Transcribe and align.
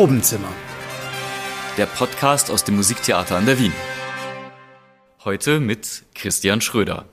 Probenzimmer. 0.00 0.48
Der 1.76 1.84
Podcast 1.84 2.50
aus 2.50 2.64
dem 2.64 2.76
Musiktheater 2.76 3.36
an 3.36 3.44
der 3.44 3.58
Wien. 3.58 3.74
Heute 5.26 5.60
mit 5.60 6.04
Christian 6.14 6.62
Schröder. 6.62 7.04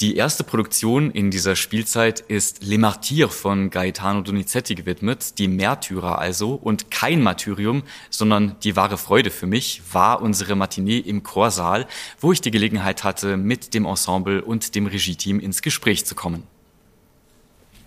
Die 0.00 0.16
erste 0.16 0.42
Produktion 0.42 1.10
in 1.10 1.30
dieser 1.30 1.54
Spielzeit 1.54 2.20
ist 2.20 2.62
Les 2.62 2.78
Martyrs 2.78 3.36
von 3.36 3.68
Gaetano 3.68 4.22
Donizetti 4.22 4.74
gewidmet, 4.74 5.38
die 5.38 5.48
Märtyrer 5.48 6.18
also 6.18 6.54
und 6.54 6.90
kein 6.90 7.22
Martyrium, 7.22 7.82
sondern 8.08 8.56
die 8.64 8.74
wahre 8.74 8.96
Freude 8.96 9.30
für 9.30 9.46
mich 9.46 9.82
war 9.92 10.22
unsere 10.22 10.56
Matinee 10.56 11.00
im 11.00 11.22
Chorsaal, 11.24 11.86
wo 12.20 12.32
ich 12.32 12.40
die 12.40 12.50
Gelegenheit 12.50 13.04
hatte, 13.04 13.36
mit 13.36 13.74
dem 13.74 13.84
Ensemble 13.84 14.42
und 14.42 14.74
dem 14.74 14.86
Regieteam 14.86 15.40
ins 15.40 15.60
Gespräch 15.60 16.06
zu 16.06 16.14
kommen. 16.14 16.44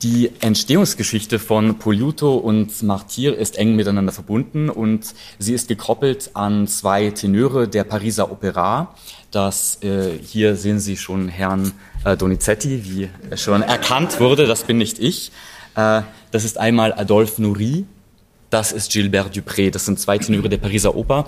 Die 0.04 0.32
Entstehungsgeschichte 0.40 1.38
von 1.38 1.78
Poliuto 1.78 2.34
und 2.34 2.82
Martyr 2.82 3.38
ist 3.38 3.56
eng 3.60 3.76
miteinander 3.76 4.12
verbunden 4.12 4.72
und 4.72 5.14
sie 5.38 5.54
ist 5.54 5.68
gekoppelt 5.68 6.32
an 6.34 6.66
zwei 6.68 7.12
Tenöre 7.12 7.68
der 7.68 7.84
Pariser 7.84 8.32
Opera. 8.32 8.96
Das 9.30 9.78
äh, 9.84 10.18
hier 10.18 10.56
sehen 10.56 10.80
Sie 10.80 10.98
schon 10.98 11.28
Herrn 11.28 11.74
äh, 12.04 12.18
Donizetti, 12.18 12.84
wie 12.84 13.10
schon 13.38 13.62
erkannt 13.62 14.20
wurde, 14.20 14.48
das 14.48 14.64
bin 14.64 14.80
nicht 14.80 14.98
ich. 14.98 15.32
Äh, 15.76 16.02
das 16.32 16.46
ist 16.46 16.58
einmal 16.58 16.94
Adolphe 16.94 17.40
Nourri, 17.40 17.86
das 18.52 18.72
ist 18.74 18.92
Gilbert 18.92 19.36
Dupré. 19.36 19.72
Das 19.72 19.86
sind 19.86 20.00
zwei 20.00 20.18
Tenöre 20.18 20.50
der 20.50 20.58
Pariser 20.58 20.96
Oper. 20.96 21.26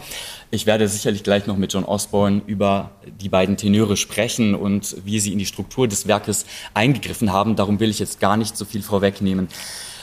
Ich 0.51 0.65
werde 0.65 0.87
sicherlich 0.87 1.23
gleich 1.23 1.47
noch 1.47 1.57
mit 1.57 1.73
John 1.73 1.85
Osborne 1.85 2.41
über 2.45 2.91
die 3.21 3.29
beiden 3.29 3.57
Tenöre 3.57 3.97
sprechen 3.97 4.53
und 4.53 4.95
wie 5.05 5.19
sie 5.19 5.31
in 5.31 5.39
die 5.39 5.45
Struktur 5.45 5.87
des 5.87 6.05
Werkes 6.05 6.45
eingegriffen 6.73 7.31
haben. 7.31 7.55
Darum 7.55 7.79
will 7.79 7.89
ich 7.89 7.99
jetzt 7.99 8.19
gar 8.19 8.37
nicht 8.37 8.55
so 8.57 8.65
viel 8.65 8.83
vorwegnehmen. 8.83 9.47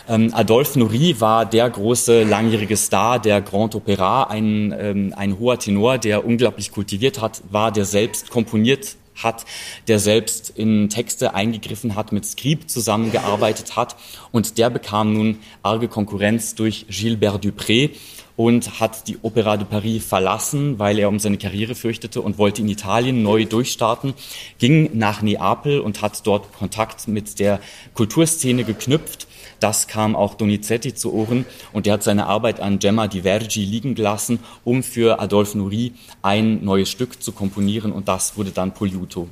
Ähm, 0.08 0.32
Adolphe 0.34 0.78
Nourri 0.78 1.20
war 1.20 1.44
der 1.44 1.68
große 1.68 2.24
langjährige 2.24 2.76
Star 2.76 3.20
der 3.20 3.42
Grand 3.42 3.74
Opera, 3.74 4.24
ein, 4.24 4.74
ähm, 4.76 5.14
ein 5.14 5.38
hoher 5.38 5.58
Tenor, 5.58 5.98
der 5.98 6.24
unglaublich 6.24 6.72
kultiviert 6.72 7.20
hat, 7.20 7.42
war, 7.50 7.70
der 7.70 7.84
selbst 7.84 8.30
komponiert 8.30 8.96
hat, 9.14 9.44
der 9.88 9.98
selbst 9.98 10.50
in 10.50 10.88
Texte 10.88 11.34
eingegriffen 11.34 11.94
hat, 11.94 12.12
mit 12.12 12.24
Scribe 12.24 12.66
zusammengearbeitet 12.66 13.76
hat. 13.76 13.96
Und 14.32 14.58
der 14.58 14.70
bekam 14.70 15.12
nun 15.12 15.38
arge 15.62 15.88
Konkurrenz 15.88 16.54
durch 16.54 16.86
Gilbert 16.88 17.44
Dupré 17.44 17.90
und 18.36 18.80
hat 18.80 19.06
die 19.06 19.18
Opera 19.20 19.58
de 19.58 19.66
Paris 19.66 20.02
verlassen, 20.02 20.78
weil 20.78 20.98
er 20.98 21.10
um 21.10 21.18
seine 21.18 21.36
Karriere 21.36 21.74
fürchtete 21.74 22.22
und 22.22 22.38
wollte 22.38 22.62
in 22.62 22.68
Italien 22.70 23.22
neu 23.22 23.44
durchstarten, 23.44 24.14
ging 24.58 24.90
nach 24.94 25.20
Neapel 25.20 25.80
und 25.80 26.00
hat 26.00 26.26
dort 26.26 26.52
Kontakt 26.54 27.06
mit 27.06 27.38
der 27.38 27.60
Kulturszene 27.92 28.64
geknüpft 28.64 29.26
das 29.60 29.86
kam 29.86 30.16
auch 30.16 30.34
Donizetti 30.34 30.94
zu 30.94 31.12
Ohren 31.12 31.44
und 31.72 31.86
der 31.86 31.94
hat 31.94 32.02
seine 32.02 32.26
Arbeit 32.26 32.60
an 32.60 32.78
Gemma 32.78 33.06
di 33.06 33.22
Vergi 33.22 33.64
liegen 33.64 33.94
gelassen, 33.94 34.40
um 34.64 34.82
für 34.82 35.20
Adolphe 35.20 35.56
Nourri 35.56 35.92
ein 36.22 36.64
neues 36.64 36.90
Stück 36.90 37.22
zu 37.22 37.32
komponieren 37.32 37.92
und 37.92 38.08
das 38.08 38.36
wurde 38.36 38.50
dann 38.50 38.74
Poliuto. 38.74 39.28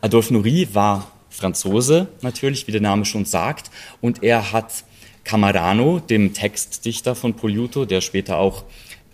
Adolphe 0.00 0.32
Nourri 0.34 0.68
war 0.72 1.10
Franzose, 1.30 2.08
natürlich, 2.20 2.66
wie 2.66 2.72
der 2.72 2.80
Name 2.80 3.04
schon 3.04 3.24
sagt, 3.24 3.70
und 4.00 4.22
er 4.22 4.52
hat 4.52 4.84
Camarano, 5.24 6.00
dem 6.00 6.34
Textdichter 6.34 7.14
von 7.14 7.34
Poliuto, 7.34 7.84
der 7.84 8.00
später 8.00 8.38
auch 8.38 8.64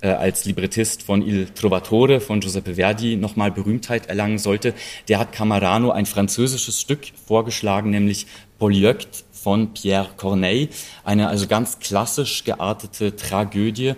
äh, 0.00 0.08
als 0.08 0.44
Librettist 0.44 1.02
von 1.02 1.22
Il 1.22 1.46
Trovatore 1.54 2.20
von 2.20 2.40
Giuseppe 2.40 2.74
Verdi 2.74 3.16
nochmal 3.16 3.50
Berühmtheit 3.50 4.06
erlangen 4.06 4.38
sollte, 4.38 4.74
der 5.08 5.18
hat 5.18 5.32
Camarano 5.32 5.90
ein 5.90 6.06
französisches 6.06 6.80
Stück 6.80 7.06
vorgeschlagen, 7.26 7.90
nämlich 7.90 8.26
Polyeucte 8.58 9.24
von 9.32 9.72
Pierre 9.72 10.10
Corneille, 10.16 10.68
eine 11.04 11.28
also 11.28 11.46
ganz 11.46 11.78
klassisch 11.78 12.44
geartete 12.44 13.16
Tragödie, 13.16 13.94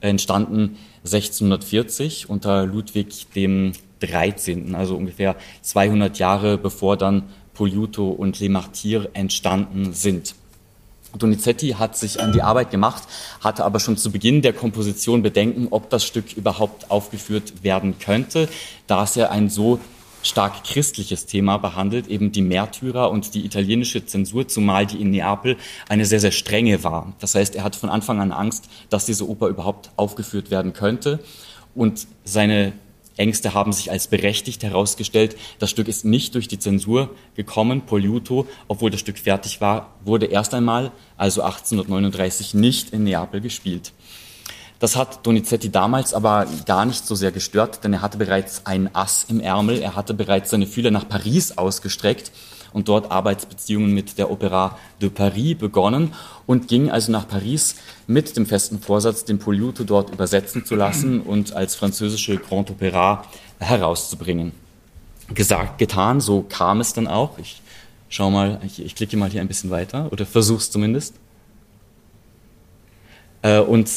entstanden 0.00 0.76
1640 1.04 2.28
unter 2.28 2.66
Ludwig 2.66 3.30
dem 3.34 3.72
13., 4.00 4.74
also 4.74 4.96
ungefähr 4.96 5.36
200 5.62 6.18
Jahre 6.18 6.58
bevor 6.58 6.96
dann 6.96 7.24
Poliuto 7.54 8.08
und 8.08 8.38
Les 8.38 8.48
Martyrs 8.48 9.08
entstanden 9.14 9.92
sind. 9.92 10.34
Donizetti 11.16 11.70
hat 11.70 11.96
sich 11.96 12.20
an 12.20 12.32
die 12.32 12.42
Arbeit 12.42 12.70
gemacht, 12.70 13.04
hatte 13.40 13.64
aber 13.64 13.80
schon 13.80 13.96
zu 13.96 14.10
Beginn 14.10 14.42
der 14.42 14.52
Komposition 14.52 15.22
Bedenken, 15.22 15.68
ob 15.70 15.90
das 15.90 16.04
Stück 16.04 16.36
überhaupt 16.36 16.90
aufgeführt 16.90 17.62
werden 17.62 17.98
könnte, 17.98 18.48
da 18.86 19.04
es 19.04 19.14
ja 19.14 19.30
ein 19.30 19.48
so 19.48 19.80
stark 20.22 20.64
christliches 20.64 21.26
Thema 21.26 21.58
behandelt, 21.58 22.08
eben 22.08 22.32
die 22.32 22.42
Märtyrer 22.42 23.10
und 23.10 23.34
die 23.34 23.44
italienische 23.44 24.04
Zensur, 24.04 24.48
zumal 24.48 24.86
die 24.86 25.00
in 25.00 25.10
Neapel 25.10 25.56
eine 25.88 26.04
sehr, 26.04 26.20
sehr 26.20 26.32
strenge 26.32 26.84
war. 26.84 27.12
Das 27.20 27.34
heißt, 27.34 27.54
er 27.54 27.64
hat 27.64 27.76
von 27.76 27.88
Anfang 27.88 28.20
an 28.20 28.32
Angst, 28.32 28.68
dass 28.90 29.06
diese 29.06 29.28
Oper 29.28 29.48
überhaupt 29.48 29.90
aufgeführt 29.96 30.50
werden 30.50 30.72
könnte. 30.72 31.20
Und 31.74 32.06
seine 32.24 32.72
Ängste 33.18 33.54
haben 33.54 33.72
sich 33.72 33.90
als 33.90 34.06
berechtigt 34.06 34.62
herausgestellt. 34.62 35.36
Das 35.58 35.70
Stück 35.70 35.88
ist 35.88 36.04
nicht 36.04 36.34
durch 36.34 36.48
die 36.48 36.58
Zensur 36.58 37.10
gekommen. 37.34 37.82
Poliuto, 37.82 38.46
obwohl 38.68 38.90
das 38.90 39.00
Stück 39.00 39.18
fertig 39.18 39.60
war, 39.60 39.94
wurde 40.04 40.26
erst 40.26 40.54
einmal, 40.54 40.92
also 41.16 41.42
1839, 41.42 42.54
nicht 42.54 42.90
in 42.92 43.04
Neapel 43.04 43.40
gespielt. 43.40 43.92
Das 44.78 44.94
hat 44.94 45.26
Donizetti 45.26 45.70
damals 45.70 46.14
aber 46.14 46.46
gar 46.64 46.84
nicht 46.84 47.04
so 47.04 47.16
sehr 47.16 47.32
gestört, 47.32 47.82
denn 47.82 47.92
er 47.92 48.02
hatte 48.02 48.16
bereits 48.16 48.64
ein 48.64 48.94
Ass 48.94 49.26
im 49.28 49.40
Ärmel. 49.40 49.80
Er 49.80 49.96
hatte 49.96 50.14
bereits 50.14 50.50
seine 50.50 50.68
Fühler 50.68 50.92
nach 50.92 51.08
Paris 51.08 51.58
ausgestreckt 51.58 52.30
und 52.78 52.86
dort 52.86 53.10
Arbeitsbeziehungen 53.10 53.92
mit 53.92 54.18
der 54.18 54.30
Opera 54.30 54.78
de 55.02 55.10
Paris 55.10 55.58
begonnen 55.58 56.14
und 56.46 56.68
ging 56.68 56.90
also 56.90 57.10
nach 57.10 57.26
Paris 57.26 57.74
mit 58.06 58.36
dem 58.36 58.46
festen 58.46 58.78
Vorsatz, 58.80 59.24
den 59.24 59.40
Poliuto 59.40 59.82
dort 59.82 60.10
übersetzen 60.10 60.64
zu 60.64 60.76
lassen 60.76 61.20
und 61.32 61.54
als 61.54 61.74
französische 61.74 62.36
Grand 62.36 62.70
Opera 62.70 63.24
herauszubringen. 63.58 64.52
Gesagt, 65.34 65.78
getan, 65.78 66.20
so 66.20 66.42
kam 66.48 66.80
es 66.80 66.92
dann 66.92 67.08
auch. 67.08 67.36
Ich 67.38 67.62
schau 68.08 68.30
mal, 68.30 68.60
ich, 68.64 68.80
ich 68.80 68.94
klicke 68.94 69.16
mal 69.16 69.28
hier 69.28 69.40
ein 69.40 69.48
bisschen 69.48 69.70
weiter 69.70 70.12
oder 70.12 70.24
versuch's 70.24 70.70
zumindest. 70.70 71.16
Äh, 73.42 73.58
und 73.58 73.90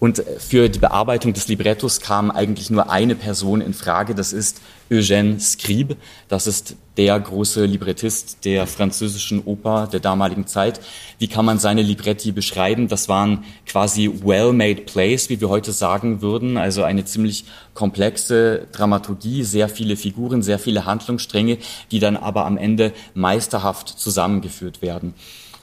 und 0.00 0.22
für 0.38 0.68
die 0.68 0.78
Bearbeitung 0.78 1.32
des 1.32 1.48
Librettos 1.48 2.00
kam 2.00 2.30
eigentlich 2.30 2.70
nur 2.70 2.88
eine 2.88 3.16
Person 3.16 3.60
in 3.60 3.74
Frage, 3.74 4.14
das 4.14 4.32
ist 4.32 4.60
Eugène 4.90 5.40
Scribe. 5.40 5.96
Das 6.28 6.46
ist 6.46 6.76
der 6.96 7.18
große 7.18 7.64
Librettist 7.64 8.44
der 8.44 8.66
französischen 8.66 9.42
Oper 9.44 9.88
der 9.90 10.00
damaligen 10.00 10.46
Zeit. 10.46 10.80
Wie 11.18 11.28
kann 11.28 11.44
man 11.44 11.58
seine 11.58 11.82
Libretti 11.82 12.32
beschreiben? 12.32 12.88
Das 12.88 13.08
waren 13.08 13.44
quasi 13.66 14.10
well-made 14.24 14.82
plays, 14.82 15.28
wie 15.28 15.40
wir 15.40 15.48
heute 15.48 15.72
sagen 15.72 16.22
würden, 16.22 16.56
also 16.56 16.82
eine 16.82 17.04
ziemlich 17.04 17.44
komplexe 17.74 18.66
Dramaturgie, 18.72 19.44
sehr 19.44 19.68
viele 19.68 19.96
Figuren, 19.96 20.42
sehr 20.42 20.58
viele 20.58 20.86
Handlungsstränge, 20.86 21.58
die 21.92 22.00
dann 22.00 22.16
aber 22.16 22.46
am 22.46 22.56
Ende 22.56 22.92
meisterhaft 23.14 23.88
zusammengeführt 23.88 24.82
werden 24.82 25.14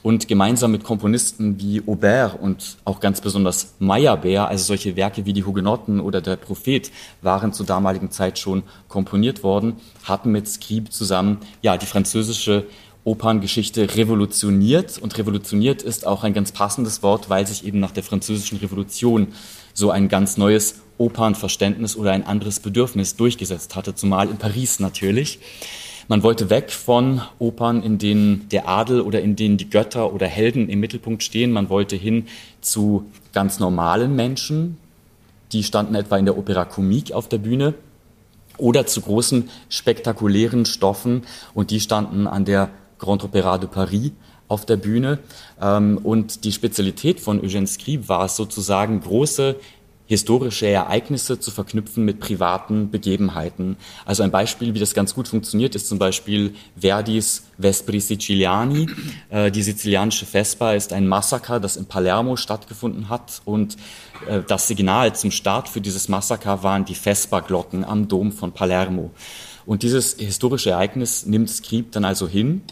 und 0.06 0.28
gemeinsam 0.28 0.70
mit 0.70 0.84
Komponisten 0.84 1.58
wie 1.58 1.82
Aubert 1.84 2.38
und 2.40 2.76
auch 2.84 3.00
ganz 3.00 3.20
besonders 3.20 3.74
Meyerbeer, 3.80 4.46
also 4.46 4.62
solche 4.62 4.94
Werke 4.94 5.26
wie 5.26 5.32
die 5.32 5.42
Hugenotten 5.42 5.98
oder 5.98 6.20
der 6.20 6.36
Prophet, 6.36 6.92
waren 7.22 7.52
zur 7.52 7.66
damaligen 7.66 8.12
Zeit 8.12 8.38
schon 8.38 8.62
komponiert 8.86 9.42
worden, 9.42 9.78
hatten 10.04 10.30
mit 10.30 10.46
Scribe 10.46 10.90
zusammen 10.90 11.38
ja 11.60 11.76
die 11.76 11.86
französische 11.86 12.66
Operngeschichte 13.02 13.96
revolutioniert 13.96 14.96
und 14.98 15.18
revolutioniert 15.18 15.82
ist 15.82 16.06
auch 16.06 16.22
ein 16.22 16.34
ganz 16.34 16.52
passendes 16.52 17.02
Wort, 17.02 17.28
weil 17.28 17.44
sich 17.44 17.66
eben 17.66 17.80
nach 17.80 17.90
der 17.90 18.04
französischen 18.04 18.58
Revolution 18.58 19.32
so 19.74 19.90
ein 19.90 20.08
ganz 20.08 20.36
neues 20.36 20.82
Opernverständnis 20.98 21.96
oder 21.96 22.12
ein 22.12 22.24
anderes 22.24 22.60
Bedürfnis 22.60 23.16
durchgesetzt 23.16 23.74
hatte, 23.74 23.96
zumal 23.96 24.28
in 24.28 24.36
Paris 24.36 24.78
natürlich. 24.78 25.40
Man 26.08 26.22
wollte 26.22 26.50
weg 26.50 26.70
von 26.70 27.20
Opern, 27.40 27.82
in 27.82 27.98
denen 27.98 28.48
der 28.50 28.68
Adel 28.68 29.00
oder 29.00 29.20
in 29.20 29.34
denen 29.34 29.56
die 29.56 29.68
Götter 29.68 30.12
oder 30.14 30.26
Helden 30.26 30.68
im 30.68 30.78
Mittelpunkt 30.78 31.24
stehen. 31.24 31.50
Man 31.50 31.68
wollte 31.68 31.96
hin 31.96 32.26
zu 32.60 33.06
ganz 33.32 33.58
normalen 33.58 34.14
Menschen. 34.14 34.76
Die 35.52 35.64
standen 35.64 35.96
etwa 35.96 36.16
in 36.16 36.24
der 36.24 36.38
Opera 36.38 36.64
Comique 36.64 37.12
auf 37.12 37.28
der 37.28 37.38
Bühne 37.38 37.74
oder 38.56 38.86
zu 38.86 39.00
großen 39.00 39.50
spektakulären 39.68 40.64
Stoffen 40.64 41.22
und 41.54 41.70
die 41.70 41.80
standen 41.80 42.26
an 42.26 42.44
der 42.44 42.70
Grand 42.98 43.24
Opera 43.24 43.58
de 43.58 43.68
Paris 43.68 44.12
auf 44.48 44.64
der 44.64 44.76
Bühne. 44.76 45.18
Ähm, 45.60 45.98
und 46.02 46.44
die 46.44 46.52
Spezialität 46.52 47.20
von 47.20 47.40
Eugène 47.40 47.66
Scribe 47.66 48.08
war 48.08 48.26
es 48.26 48.36
sozusagen, 48.36 49.00
große 49.00 49.56
historische 50.06 50.66
Ereignisse 50.66 51.40
zu 51.40 51.50
verknüpfen 51.50 52.04
mit 52.04 52.20
privaten 52.20 52.90
Begebenheiten. 52.90 53.76
Also 54.04 54.22
ein 54.22 54.30
Beispiel, 54.30 54.74
wie 54.74 54.78
das 54.78 54.94
ganz 54.94 55.14
gut 55.14 55.28
funktioniert, 55.28 55.74
ist 55.74 55.88
zum 55.88 55.98
Beispiel 55.98 56.54
Verdis 56.76 57.44
Vespri 57.58 58.00
Siciliani. 58.00 58.88
Äh, 59.30 59.50
die 59.50 59.62
sizilianische 59.62 60.26
Vespa 60.26 60.74
ist 60.74 60.92
ein 60.92 61.08
Massaker, 61.08 61.58
das 61.58 61.76
in 61.76 61.86
Palermo 61.86 62.36
stattgefunden 62.36 63.08
hat 63.08 63.42
und 63.44 63.76
äh, 64.28 64.42
das 64.46 64.68
Signal 64.68 65.14
zum 65.14 65.30
Start 65.30 65.68
für 65.68 65.80
dieses 65.80 66.08
Massaker 66.08 66.62
waren 66.62 66.84
die 66.84 66.94
Vespa-Glocken 66.94 67.84
am 67.84 68.08
Dom 68.08 68.32
von 68.32 68.52
Palermo. 68.52 69.10
Und 69.66 69.82
dieses 69.82 70.14
historische 70.14 70.70
Ereignis 70.70 71.26
nimmt 71.26 71.50
Scribe 71.50 71.88
dann 71.90 72.04
also 72.04 72.28
hin 72.28 72.62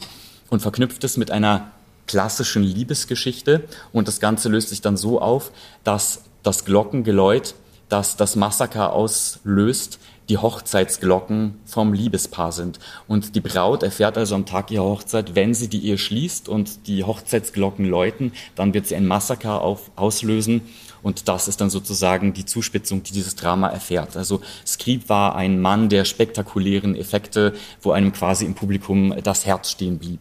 und 0.50 0.60
verknüpft 0.60 1.02
es 1.02 1.16
mit 1.16 1.32
einer 1.32 1.72
klassischen 2.06 2.62
Liebesgeschichte 2.62 3.64
und 3.92 4.06
das 4.06 4.20
Ganze 4.20 4.48
löst 4.48 4.69
sich 4.69 4.81
dann 4.81 4.96
so 4.96 5.20
auf, 5.20 5.50
dass 5.82 6.20
das 6.44 6.64
Glockengeläut, 6.64 7.56
das 7.88 8.17
das 8.17 8.37
Massaker 8.37 8.93
auslöst, 8.93 9.99
die 10.29 10.38
Hochzeitsglocken 10.38 11.58
vom 11.67 11.93
Liebespaar 11.93 12.52
sind. 12.52 12.79
Und 13.08 13.35
die 13.35 13.41
Braut 13.41 13.82
erfährt 13.82 14.17
also 14.17 14.35
am 14.35 14.46
Tag 14.46 14.70
ihrer 14.70 14.85
Hochzeit, 14.85 15.35
wenn 15.35 15.52
sie 15.52 15.69
die 15.69 15.87
Ehe 15.87 15.99
schließt 15.99 16.49
und 16.49 16.87
die 16.87 17.05
Hochzeitsglocken 17.05 17.85
läuten, 17.85 18.32
dann 18.55 18.73
wird 18.73 18.87
sie 18.87 18.96
ein 18.96 19.06
Massaker 19.06 19.61
auf, 19.61 19.91
auslösen. 19.96 20.62
Und 21.02 21.29
das 21.29 21.49
ist 21.49 21.61
dann 21.61 21.69
sozusagen 21.69 22.32
die 22.32 22.46
Zuspitzung, 22.46 23.02
die 23.02 23.12
dieses 23.12 23.37
Drama 23.37 23.69
erfährt. 23.69 24.17
Also 24.17 24.41
Skrip 24.67 25.11
war 25.11 25.37
ein 25.37 25.61
Mann 25.61 25.91
der 25.91 26.06
spektakulären 26.06 26.96
Effekte, 26.96 27.52
wo 27.82 27.93
einem 27.93 28.12
quasi 28.12 28.46
im 28.46 28.55
Publikum 28.55 29.14
das 29.23 29.44
Herz 29.44 29.70
stehen 29.70 29.99
blieb. 29.99 30.20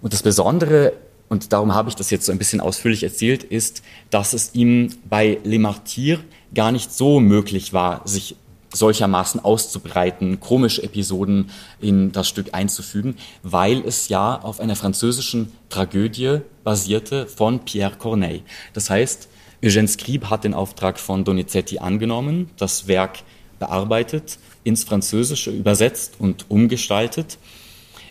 Und 0.00 0.12
das 0.12 0.22
Besondere 0.22 0.92
und 1.28 1.52
darum 1.52 1.74
habe 1.74 1.88
ich 1.90 1.94
das 1.94 2.10
jetzt 2.10 2.26
so 2.26 2.32
ein 2.32 2.38
bisschen 2.38 2.60
ausführlich 2.60 3.02
erzählt, 3.02 3.44
ist, 3.44 3.82
dass 4.10 4.32
es 4.32 4.54
ihm 4.54 4.90
bei 5.08 5.38
Le 5.44 5.58
Martyr 5.58 6.20
gar 6.54 6.72
nicht 6.72 6.92
so 6.92 7.20
möglich 7.20 7.72
war, 7.72 8.06
sich 8.06 8.36
solchermaßen 8.72 9.40
auszubreiten, 9.40 10.40
komische 10.40 10.82
Episoden 10.82 11.50
in 11.80 12.12
das 12.12 12.28
Stück 12.28 12.48
einzufügen, 12.52 13.16
weil 13.42 13.80
es 13.80 14.08
ja 14.08 14.40
auf 14.40 14.60
einer 14.60 14.76
französischen 14.76 15.52
Tragödie 15.70 16.40
basierte 16.64 17.26
von 17.26 17.60
Pierre 17.60 17.96
Corneille. 17.96 18.42
Das 18.74 18.90
heißt, 18.90 19.28
Eugène 19.62 19.88
Scribe 19.88 20.30
hat 20.30 20.44
den 20.44 20.54
Auftrag 20.54 21.00
von 21.00 21.24
Donizetti 21.24 21.78
angenommen, 21.78 22.50
das 22.58 22.86
Werk 22.86 23.20
bearbeitet, 23.58 24.38
ins 24.64 24.84
Französische 24.84 25.50
übersetzt 25.50 26.14
und 26.18 26.50
umgestaltet. 26.50 27.38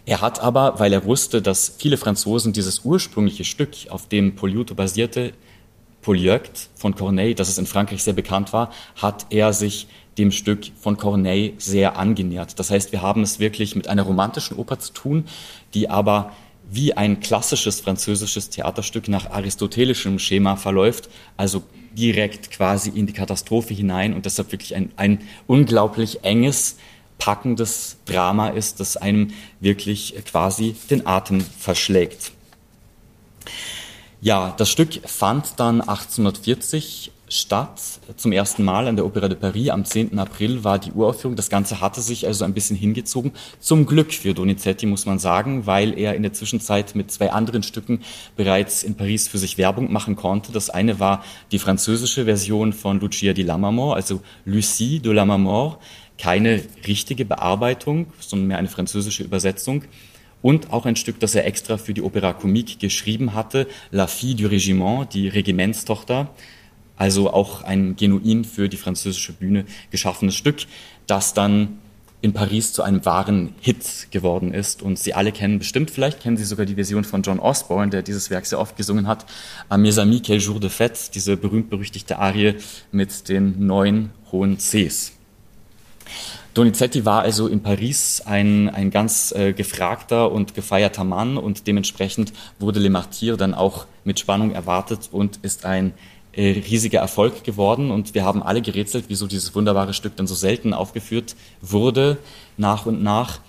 Er 0.07 0.21
hat 0.21 0.39
aber, 0.39 0.79
weil 0.79 0.93
er 0.93 1.03
wusste, 1.03 1.41
dass 1.41 1.73
viele 1.77 1.97
Franzosen 1.97 2.53
dieses 2.53 2.85
ursprüngliche 2.85 3.43
Stück, 3.43 3.71
auf 3.89 4.07
dem 4.07 4.35
Poliuto 4.35 4.73
basierte, 4.73 5.33
Polyeucte 6.01 6.61
von 6.75 6.95
Corneille, 6.95 7.35
das 7.35 7.49
es 7.49 7.57
in 7.57 7.65
Frankreich 7.65 8.01
sehr 8.03 8.13
bekannt 8.13 8.53
war, 8.53 8.71
hat 8.95 9.25
er 9.31 9.51
sich 9.51 9.89
dem 10.17 10.31
Stück 10.31 10.67
von 10.79 10.95
Corneille 10.95 11.55
sehr 11.57 11.97
angenähert. 11.97 12.57
Das 12.57 12.71
heißt, 12.71 12.93
wir 12.93 13.01
haben 13.01 13.21
es 13.21 13.41
wirklich 13.41 13.75
mit 13.75 13.89
einer 13.89 14.03
romantischen 14.03 14.55
Oper 14.55 14.79
zu 14.79 14.93
tun, 14.93 15.25
die 15.73 15.89
aber 15.89 16.31
wie 16.71 16.93
ein 16.93 17.19
klassisches 17.19 17.81
französisches 17.81 18.49
Theaterstück 18.49 19.09
nach 19.09 19.29
aristotelischem 19.29 20.19
Schema 20.19 20.55
verläuft, 20.55 21.09
also 21.35 21.63
direkt 21.91 22.49
quasi 22.51 22.91
in 22.91 23.07
die 23.07 23.13
Katastrophe 23.13 23.73
hinein 23.73 24.13
und 24.13 24.25
deshalb 24.25 24.53
wirklich 24.53 24.73
ein, 24.73 24.89
ein 24.95 25.19
unglaublich 25.47 26.23
enges, 26.23 26.77
packendes 27.17 27.97
Drama 28.05 28.49
ist, 28.49 28.79
das 28.79 28.97
einem 28.97 29.31
wirklich 29.59 30.15
quasi 30.25 30.75
den 30.89 31.05
Atem 31.05 31.41
verschlägt. 31.41 32.31
Ja, 34.21 34.53
das 34.57 34.69
Stück 34.69 35.01
fand 35.07 35.59
dann 35.59 35.81
1840 35.81 37.11
statt, 37.29 37.81
zum 38.15 38.31
ersten 38.31 38.63
Mal 38.63 38.87
an 38.87 38.95
der 38.95 39.05
Opéra 39.05 39.27
de 39.27 39.37
Paris. 39.37 39.69
Am 39.69 39.83
10. 39.83 40.17
April 40.17 40.63
war 40.63 40.79
die 40.79 40.91
Uraufführung. 40.91 41.35
Das 41.35 41.49
Ganze 41.49 41.81
hatte 41.81 42.01
sich 42.01 42.25
also 42.25 42.45
ein 42.45 42.53
bisschen 42.53 42.75
hingezogen. 42.75 43.33
Zum 43.59 43.85
Glück 43.85 44.13
für 44.13 44.33
Donizetti, 44.33 44.85
muss 44.85 45.05
man 45.05 45.19
sagen, 45.19 45.65
weil 45.65 45.97
er 45.97 46.15
in 46.15 46.23
der 46.23 46.33
Zwischenzeit 46.33 46.95
mit 46.95 47.11
zwei 47.11 47.31
anderen 47.31 47.63
Stücken 47.63 48.01
bereits 48.35 48.83
in 48.83 48.95
Paris 48.95 49.27
für 49.27 49.37
sich 49.37 49.57
Werbung 49.57 49.91
machen 49.91 50.15
konnte. 50.15 50.51
Das 50.51 50.69
eine 50.69 50.99
war 50.99 51.23
die 51.51 51.59
französische 51.59 52.25
Version 52.25 52.73
von 52.73 52.99
Lucia 52.99 53.33
di 53.33 53.43
Lammermoor, 53.43 53.95
also 53.95 54.21
Lucie 54.45 54.99
de 54.99 55.13
Lammermoor. 55.13 55.79
Keine 56.17 56.63
richtige 56.85 57.25
Bearbeitung, 57.25 58.07
sondern 58.19 58.47
mehr 58.47 58.57
eine 58.57 58.69
französische 58.69 59.23
Übersetzung 59.23 59.83
und 60.41 60.71
auch 60.71 60.85
ein 60.85 60.95
Stück, 60.95 61.19
das 61.19 61.35
er 61.35 61.45
extra 61.45 61.77
für 61.77 61.93
die 61.93 62.01
Opéra 62.01 62.33
Comique 62.33 62.79
geschrieben 62.79 63.33
hatte, 63.33 63.67
La 63.91 64.07
Fille 64.07 64.35
du 64.35 64.47
Régiment, 64.47 65.05
die 65.11 65.27
Regimentstochter, 65.27 66.29
also 66.95 67.31
auch 67.31 67.63
ein 67.63 67.95
genuin 67.95 68.43
für 68.43 68.69
die 68.69 68.77
französische 68.77 69.33
Bühne 69.33 69.65
geschaffenes 69.91 70.35
Stück, 70.35 70.65
das 71.05 71.33
dann 71.33 71.79
in 72.21 72.33
Paris 72.33 72.73
zu 72.73 72.81
einem 72.81 73.05
wahren 73.05 73.53
Hit 73.61 74.07
geworden 74.09 74.53
ist. 74.53 74.81
Und 74.81 74.97
Sie 74.97 75.13
alle 75.13 75.31
kennen 75.31 75.59
bestimmt, 75.59 75.91
vielleicht 75.91 76.19
kennen 76.19 76.37
Sie 76.37 76.45
sogar 76.45 76.65
die 76.65 76.75
Version 76.75 77.03
von 77.03 77.21
John 77.21 77.39
Osborne, 77.39 77.91
der 77.91 78.01
dieses 78.01 78.29
Werk 78.29 78.45
sehr 78.45 78.59
oft 78.59 78.75
gesungen 78.75 79.07
hat, 79.07 79.25
À 79.69 79.77
mes 79.77 79.99
amis, 79.99 80.23
quel 80.23 80.39
jour 80.39 80.59
de 80.59 80.69
fête, 80.69 81.11
diese 81.13 81.37
berühmt-berüchtigte 81.37 82.17
Arie 82.17 82.55
mit 82.91 83.29
den 83.29 83.65
neun 83.67 84.09
hohen 84.31 84.57
Cs. 84.57 85.16
Donizetti 86.53 87.05
war 87.05 87.21
also 87.21 87.47
in 87.47 87.61
Paris 87.61 88.23
ein, 88.25 88.69
ein 88.69 88.89
ganz 88.89 89.31
äh, 89.31 89.53
gefragter 89.53 90.31
und 90.31 90.55
gefeierter 90.55 91.03
Mann 91.03 91.37
und 91.37 91.67
dementsprechend 91.67 92.33
wurde 92.57 92.79
Le 92.79 92.89
Martyr 92.89 93.37
dann 93.37 93.53
auch 93.53 93.85
mit 94.03 94.19
Spannung 94.19 94.51
erwartet 94.51 95.09
und 95.11 95.37
ist 95.43 95.65
ein 95.65 95.93
äh, 96.33 96.51
riesiger 96.51 96.99
Erfolg 96.99 97.43
geworden 97.43 97.91
und 97.91 98.15
wir 98.15 98.25
haben 98.25 98.41
alle 98.41 98.61
gerätselt, 98.61 99.05
wieso 99.07 99.27
dieses 99.27 99.53
wunderbare 99.53 99.93
Stück 99.93 100.15
dann 100.15 100.27
so 100.27 100.35
selten 100.35 100.73
aufgeführt 100.73 101.35
wurde, 101.61 102.17
nach 102.57 102.85
und 102.85 103.03
nach. 103.03 103.39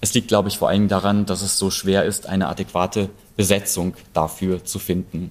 Es 0.00 0.14
liegt, 0.14 0.28
glaube 0.28 0.48
ich, 0.48 0.58
vor 0.58 0.68
allem 0.68 0.88
daran, 0.88 1.26
dass 1.26 1.42
es 1.42 1.58
so 1.58 1.70
schwer 1.70 2.04
ist, 2.04 2.26
eine 2.26 2.48
adäquate 2.48 3.10
Besetzung 3.36 3.94
dafür 4.12 4.64
zu 4.64 4.78
finden. 4.78 5.30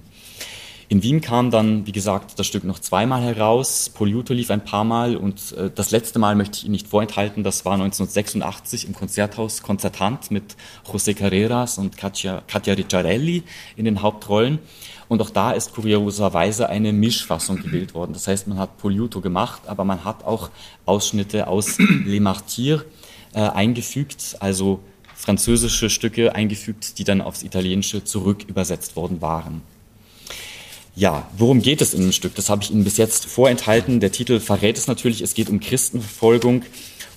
In 0.94 1.02
Wien 1.02 1.20
kam 1.20 1.50
dann, 1.50 1.88
wie 1.88 1.90
gesagt, 1.90 2.38
das 2.38 2.46
Stück 2.46 2.62
noch 2.62 2.78
zweimal 2.78 3.20
heraus. 3.20 3.88
Poliuto 3.92 4.32
lief 4.32 4.52
ein 4.52 4.64
paar 4.64 4.84
Mal 4.84 5.16
und 5.16 5.50
äh, 5.58 5.68
das 5.74 5.90
letzte 5.90 6.20
Mal 6.20 6.36
möchte 6.36 6.58
ich 6.58 6.66
Ihnen 6.66 6.70
nicht 6.70 6.86
vorenthalten. 6.86 7.42
Das 7.42 7.64
war 7.64 7.72
1986 7.72 8.86
im 8.86 8.94
Konzerthaus 8.94 9.62
Konzertant 9.62 10.30
mit 10.30 10.54
José 10.86 11.14
Carreras 11.14 11.78
und 11.78 11.96
Katja, 11.96 12.44
Katja 12.46 12.74
Ricciarelli 12.74 13.42
in 13.74 13.86
den 13.86 14.02
Hauptrollen. 14.02 14.60
Und 15.08 15.20
auch 15.20 15.30
da 15.30 15.50
ist 15.50 15.74
kurioserweise 15.74 16.68
eine 16.68 16.92
Mischfassung 16.92 17.60
gewählt 17.60 17.92
worden. 17.92 18.12
Das 18.12 18.28
heißt, 18.28 18.46
man 18.46 18.58
hat 18.58 18.78
Poliuto 18.78 19.20
gemacht, 19.20 19.62
aber 19.66 19.82
man 19.82 20.04
hat 20.04 20.24
auch 20.24 20.50
Ausschnitte 20.86 21.48
aus 21.48 21.76
Les 22.04 22.20
Martyrs 22.20 22.84
äh, 23.32 23.40
eingefügt, 23.40 24.36
also 24.38 24.78
französische 25.16 25.90
Stücke 25.90 26.36
eingefügt, 26.36 26.98
die 26.98 27.04
dann 27.04 27.20
aufs 27.20 27.42
Italienische 27.42 28.04
zurück 28.04 28.44
übersetzt 28.46 28.94
worden 28.94 29.20
waren. 29.20 29.73
Ja, 30.96 31.28
worum 31.36 31.60
geht 31.60 31.80
es 31.80 31.92
in 31.92 32.02
dem 32.02 32.12
Stück? 32.12 32.34
Das 32.36 32.48
habe 32.48 32.62
ich 32.62 32.70
Ihnen 32.70 32.84
bis 32.84 32.96
jetzt 32.98 33.26
vorenthalten. 33.26 33.98
Der 33.98 34.12
Titel 34.12 34.38
verrät 34.38 34.78
es 34.78 34.86
natürlich. 34.86 35.22
Es 35.22 35.34
geht 35.34 35.48
um 35.48 35.58
Christenverfolgung 35.60 36.62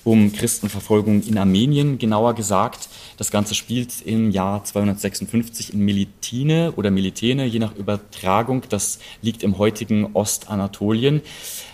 um 0.07 0.31
Christenverfolgung 0.31 1.24
in 1.24 1.38
Armenien, 1.38 1.97
genauer 1.97 2.33
gesagt. 2.33 2.88
Das 3.18 3.29
Ganze 3.29 3.56
spielt 3.56 4.01
im 4.06 4.31
Jahr 4.31 4.63
256 4.63 5.74
in 5.74 5.81
Militine 5.81 6.71
oder 6.77 6.91
Militene, 6.91 7.45
je 7.45 7.59
nach 7.59 7.75
Übertragung. 7.75 8.63
Das 8.69 9.00
liegt 9.22 9.43
im 9.43 9.57
heutigen 9.57 10.12
Ostanatolien. 10.13 11.22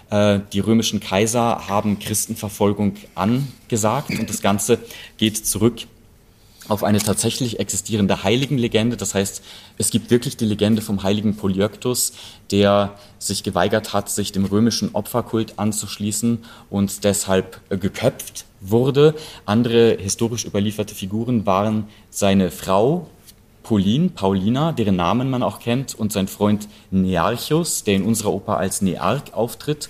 Äh, 0.09 0.39
die 0.51 0.61
römischen 0.61 0.99
Kaiser 0.99 1.67
haben 1.67 1.99
Christenverfolgung 1.99 2.95
angesagt 3.13 4.09
und 4.09 4.27
das 4.27 4.41
Ganze 4.41 4.79
geht 5.17 5.45
zurück 5.45 5.81
auf 6.67 6.83
eine 6.83 6.99
tatsächlich 6.99 7.59
existierende 7.59 8.23
Heiligenlegende. 8.23 8.97
Das 8.97 9.15
heißt, 9.15 9.43
es 9.77 9.89
gibt 9.89 10.09
wirklich 10.11 10.37
die 10.37 10.45
Legende 10.45 10.81
vom 10.81 11.03
heiligen 11.03 11.35
Polyöktus, 11.35 12.13
der 12.51 12.95
sich 13.19 13.43
geweigert 13.43 13.93
hat, 13.93 14.09
sich 14.09 14.31
dem 14.31 14.45
römischen 14.45 14.91
Opferkult 14.93 15.59
anzuschließen 15.59 16.39
und 16.69 17.03
deshalb 17.03 17.59
geköpft 17.69 18.45
wurde. 18.61 19.15
Andere 19.45 19.97
historisch 19.99 20.45
überlieferte 20.45 20.95
Figuren 20.95 21.45
waren 21.45 21.87
seine 22.09 22.49
Frau, 22.51 23.07
Pauline, 23.63 24.09
Paulina, 24.09 24.73
deren 24.73 24.97
Namen 24.97 25.29
man 25.29 25.41
auch 25.41 25.59
kennt, 25.59 25.95
und 25.95 26.11
sein 26.11 26.27
Freund 26.27 26.67
Nearchus, 26.91 27.83
der 27.83 27.95
in 27.95 28.03
unserer 28.03 28.33
Oper 28.33 28.57
als 28.57 28.81
Nearch 28.81 29.33
auftritt. 29.33 29.89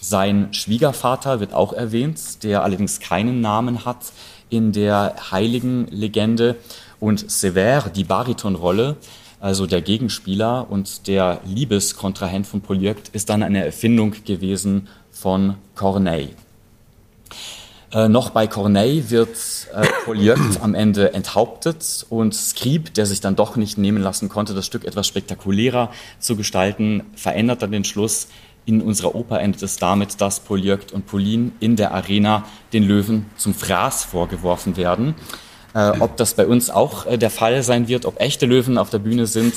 Sein 0.00 0.52
Schwiegervater 0.52 1.40
wird 1.40 1.52
auch 1.52 1.72
erwähnt, 1.72 2.42
der 2.42 2.64
allerdings 2.64 3.00
keinen 3.00 3.40
Namen 3.40 3.84
hat 3.84 4.12
in 4.52 4.72
der 4.72 5.14
heiligen 5.30 5.86
Legende 5.88 6.56
und 7.00 7.30
Sever, 7.30 7.90
die 7.94 8.04
Baritonrolle, 8.04 8.96
also 9.40 9.66
der 9.66 9.80
Gegenspieler 9.80 10.70
und 10.70 11.08
der 11.08 11.40
Liebeskontrahent 11.46 12.46
von 12.46 12.60
Polyeucte, 12.60 13.10
ist 13.12 13.30
dann 13.30 13.42
eine 13.42 13.64
Erfindung 13.64 14.14
gewesen 14.24 14.88
von 15.10 15.54
Corneille. 15.74 16.28
Äh, 17.92 18.08
noch 18.08 18.30
bei 18.30 18.46
Corneille 18.46 19.10
wird 19.10 19.36
äh, 19.74 19.86
Polyeucte 20.04 20.60
am 20.60 20.74
Ende 20.74 21.14
enthauptet 21.14 22.06
und 22.10 22.34
Scribe, 22.34 22.90
der 22.90 23.06
sich 23.06 23.20
dann 23.22 23.36
doch 23.36 23.56
nicht 23.56 23.78
nehmen 23.78 24.02
lassen 24.02 24.28
konnte, 24.28 24.52
das 24.54 24.66
Stück 24.66 24.84
etwas 24.84 25.06
spektakulärer 25.06 25.90
zu 26.18 26.36
gestalten, 26.36 27.02
verändert 27.16 27.62
dann 27.62 27.72
den 27.72 27.84
Schluss, 27.84 28.28
in 28.64 28.80
unserer 28.80 29.14
Oper 29.14 29.40
endet 29.40 29.62
es 29.62 29.76
damit, 29.76 30.20
dass 30.20 30.40
Polyeucte 30.40 30.94
und 30.94 31.06
Pauline 31.06 31.52
in 31.60 31.76
der 31.76 31.92
Arena 31.92 32.44
den 32.72 32.84
Löwen 32.84 33.26
zum 33.36 33.54
Fraß 33.54 34.04
vorgeworfen 34.04 34.76
werden. 34.76 35.14
Äh, 35.74 35.92
ob 36.00 36.16
das 36.16 36.34
bei 36.34 36.46
uns 36.46 36.68
auch 36.70 37.06
äh, 37.06 37.16
der 37.16 37.30
Fall 37.30 37.62
sein 37.62 37.88
wird, 37.88 38.04
ob 38.04 38.20
echte 38.20 38.46
Löwen 38.46 38.76
auf 38.76 38.90
der 38.90 38.98
Bühne 38.98 39.26
sind, 39.26 39.54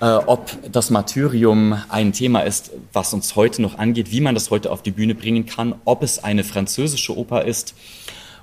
äh, 0.00 0.06
ob 0.06 0.50
das 0.70 0.90
Martyrium 0.90 1.76
ein 1.88 2.12
Thema 2.12 2.40
ist, 2.40 2.70
was 2.92 3.12
uns 3.12 3.34
heute 3.34 3.62
noch 3.62 3.76
angeht, 3.76 4.12
wie 4.12 4.20
man 4.20 4.34
das 4.34 4.50
heute 4.50 4.70
auf 4.70 4.82
die 4.82 4.92
Bühne 4.92 5.14
bringen 5.14 5.44
kann, 5.44 5.74
ob 5.84 6.02
es 6.02 6.22
eine 6.22 6.44
französische 6.44 7.16
Oper 7.16 7.44
ist 7.44 7.74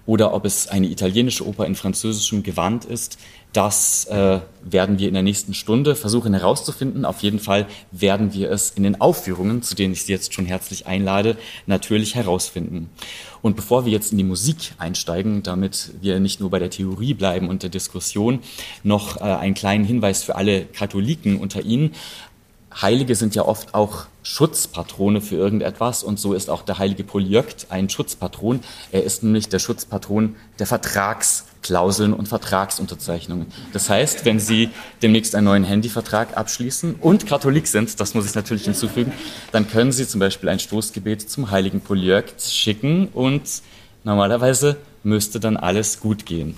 oder 0.06 0.34
ob 0.34 0.46
es 0.46 0.68
eine 0.68 0.88
italienische 0.88 1.48
Oper 1.48 1.66
in 1.66 1.76
französischem 1.76 2.44
Gewand 2.44 2.86
ist, 2.86 3.18
das 3.54 4.06
äh, 4.06 4.40
werden 4.64 4.98
wir 4.98 5.08
in 5.08 5.14
der 5.14 5.22
nächsten 5.22 5.54
Stunde 5.54 5.96
versuchen 5.96 6.34
herauszufinden. 6.34 7.06
Auf 7.06 7.22
jeden 7.22 7.40
Fall 7.40 7.68
werden 7.92 8.34
wir 8.34 8.50
es 8.50 8.72
in 8.72 8.82
den 8.82 9.00
Aufführungen, 9.00 9.62
zu 9.62 9.76
denen 9.76 9.94
ich 9.94 10.04
Sie 10.04 10.12
jetzt 10.12 10.34
schon 10.34 10.48
herzlich 10.48 10.88
einlade, 10.88 11.38
natürlich 11.68 12.16
herausfinden. 12.16 12.90
Und 13.44 13.56
bevor 13.56 13.86
wir 13.86 13.92
jetzt 13.92 14.12
in 14.12 14.18
die 14.18 14.24
Musik 14.24 14.74
einsteigen, 14.80 15.44
damit 15.44 15.92
wir 16.02 16.20
nicht 16.20 16.40
nur 16.40 16.50
bei 16.50 16.58
der 16.58 16.72
Theorie 16.72 17.14
bleiben 17.14 17.48
und 17.48 17.62
der 17.62 17.70
Diskussion, 17.70 18.40
noch 18.82 19.18
äh, 19.18 19.24
einen 19.24 19.54
kleinen 19.54 19.86
Hinweis 19.86 20.24
für 20.24 20.36
alle 20.36 20.66
Katholiken 20.66 21.40
unter 21.40 21.62
Ihnen. 21.62 21.94
Heilige 22.82 23.16
sind 23.16 23.36
ja 23.36 23.46
oft 23.46 23.74
auch 23.74 24.06
Schutzpatrone 24.24 25.22
für 25.22 25.36
irgendetwas 25.36 26.02
und 26.04 26.20
so 26.20 26.34
ist 26.34 26.50
auch 26.50 26.64
der 26.64 26.80
heilige 26.80 27.04
Polyökt 27.04 27.68
ein 27.70 27.90
Schutzpatron. 27.90 28.62
Er 28.92 29.04
ist 29.04 29.22
nämlich 29.22 29.50
der 29.50 29.60
Schutzpatron 29.60 30.36
der 30.60 30.66
Vertragsklauseln 30.66 32.14
und 32.14 32.28
Vertragsunterzeichnungen. 32.28 33.48
Das 33.74 33.90
heißt, 33.90 34.26
wenn 34.26 34.40
Sie 34.40 34.70
demnächst 35.02 35.36
einen 35.36 35.46
neuen 35.46 35.64
Handyvertrag 35.66 36.38
abschließen 36.38 36.96
und 36.96 37.28
Katholik 37.28 37.68
sind, 37.68 38.00
das 38.00 38.14
muss 38.14 38.26
ich 38.26 38.36
natürlich 38.36 38.64
hinzufügen, 38.64 39.12
dann 39.52 39.68
können 39.68 39.92
Sie 39.92 40.08
zum 40.08 40.20
Beispiel 40.20 40.50
ein 40.50 40.60
Stoßgebet 40.60 41.30
zum 41.30 41.52
heiligen 41.52 41.82
Polyökt 41.82 42.42
schicken 42.42 43.10
und 43.10 43.44
normalerweise 44.04 44.78
müsste 45.04 45.40
dann 45.40 45.58
alles 45.58 46.00
gut 46.00 46.26
gehen. 46.26 46.58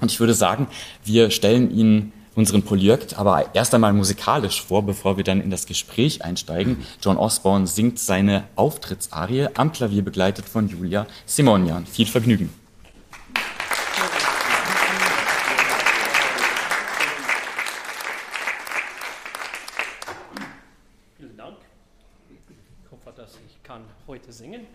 Und 0.00 0.10
ich 0.10 0.20
würde 0.20 0.34
sagen, 0.34 0.66
wir 1.04 1.30
stellen 1.30 1.70
Ihnen 1.70 2.12
unseren 2.36 2.62
Polyökt 2.62 3.18
aber 3.18 3.54
erst 3.54 3.74
einmal 3.74 3.92
musikalisch 3.92 4.62
vor, 4.62 4.84
bevor 4.84 5.16
wir 5.16 5.24
dann 5.24 5.40
in 5.40 5.50
das 5.50 5.66
Gespräch 5.66 6.22
einsteigen. 6.22 6.86
John 7.02 7.16
Osborne 7.16 7.66
singt 7.66 7.98
seine 7.98 8.44
Auftrittsarie 8.54 9.48
am 9.54 9.72
Klavier 9.72 10.04
begleitet 10.04 10.44
von 10.44 10.68
Julia 10.68 11.06
Simonian. 11.24 11.86
Viel 11.86 12.06
Vergnügen. 12.06 12.52
Vielen 21.16 21.36
Dank. 21.36 21.56
Ich 22.28 22.90
hoffe, 22.92 23.16
dass 23.16 23.32
ich 23.46 23.62
kann 23.62 23.82
heute 24.06 24.30
singen. 24.30 24.66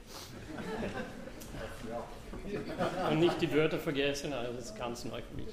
Und 3.09 3.19
nicht 3.19 3.41
die 3.41 3.53
Wörter 3.53 3.77
vergessen, 3.77 4.33
also 4.33 4.53
das 4.53 4.65
ist 4.65 4.77
ganz 4.77 5.05
neu 5.05 5.21
für 5.21 5.35
mich. 5.35 5.49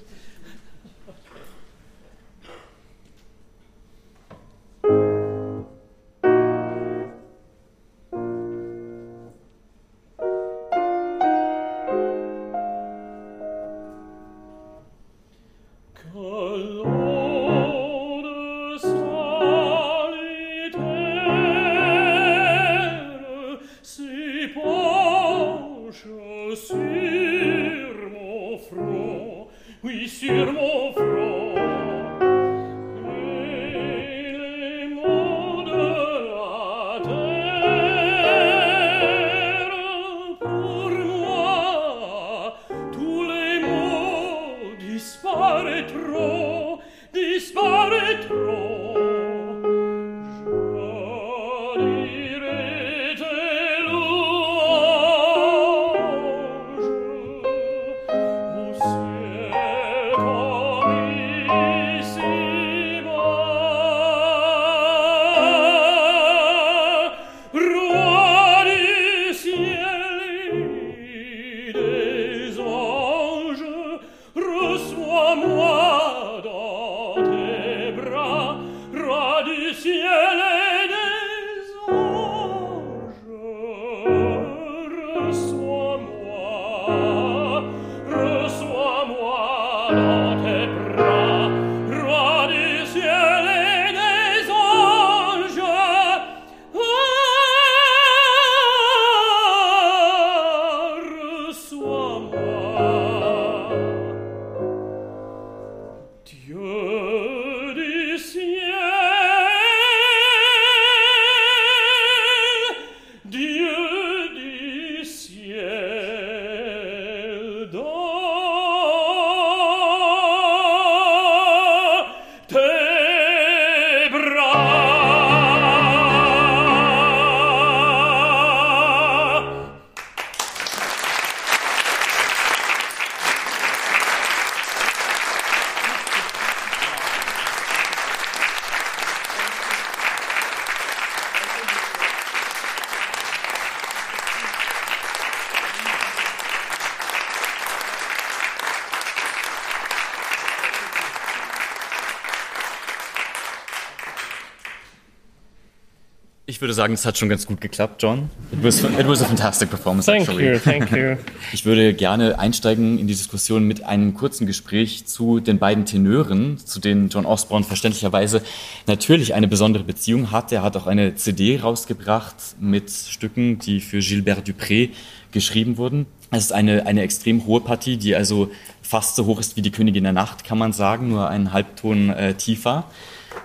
Ich 156.59 156.61
würde 156.61 156.75
sagen, 156.75 156.95
es 156.95 157.07
hat 157.07 157.17
schon 157.17 157.29
ganz 157.29 157.47
gut 157.47 157.61
geklappt, 157.61 158.03
John. 158.03 158.31
It 158.51 158.65
was, 158.65 158.83
it 158.83 159.07
was 159.07 159.23
a 159.23 159.27
fantastic 159.27 159.71
performance, 159.71 160.07
thank 160.07 160.23
actually. 160.23 160.55
You, 160.55 160.59
thank 160.59 160.91
you. 160.91 161.15
Ich 161.53 161.65
würde 161.65 161.95
gerne 161.95 162.37
einsteigen 162.41 162.99
in 162.99 163.07
die 163.07 163.15
Diskussion 163.15 163.63
mit 163.63 163.85
einem 163.85 164.15
kurzen 164.15 164.45
Gespräch 164.45 165.07
zu 165.07 165.39
den 165.39 165.61
beiden 165.61 165.85
Tenören, 165.85 166.59
zu 166.59 166.81
denen 166.81 167.11
John 167.11 167.27
Osborne 167.27 167.65
verständlicherweise 167.65 168.43
natürlich 168.89 169.35
eine 169.35 169.47
besondere 169.47 169.85
Beziehung 169.85 170.33
hat. 170.33 170.51
Er 170.51 170.65
hat 170.65 170.77
auch 170.77 170.89
eine 170.89 171.15
CD 171.15 171.61
rausgebracht 171.61 172.35
mit 172.59 172.91
Stücken, 172.91 173.61
die 173.61 173.81
für 173.81 174.01
Gilbert 174.01 174.49
Dupré 174.49 174.91
geschrieben 175.31 175.77
wurden. 175.77 176.07
Es 176.33 176.47
ist 176.47 176.53
eine, 176.53 176.87
eine 176.87 177.03
extrem 177.03 177.47
hohe 177.47 177.61
Partie, 177.61 177.99
die 177.99 178.17
also 178.17 178.51
fast 178.83 179.15
so 179.15 179.27
hoch 179.27 179.39
ist 179.39 179.57
wie 179.57 179.63
die 179.63 179.71
Königin 179.71 180.03
der 180.03 180.13
Nacht, 180.13 180.43
kann 180.43 180.59
man 180.59 180.73
sagen, 180.73 181.11
nur 181.11 181.29
einen 181.29 181.53
Halbton 181.53 182.11
äh, 182.11 182.35
tiefer. 182.35 182.87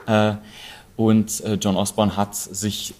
Äh, 0.07 0.33
und 0.95 1.41
äh, 1.41 1.53
John 1.55 1.75
Osborne 1.75 2.15
hat 2.15 2.35
sich 2.35 2.93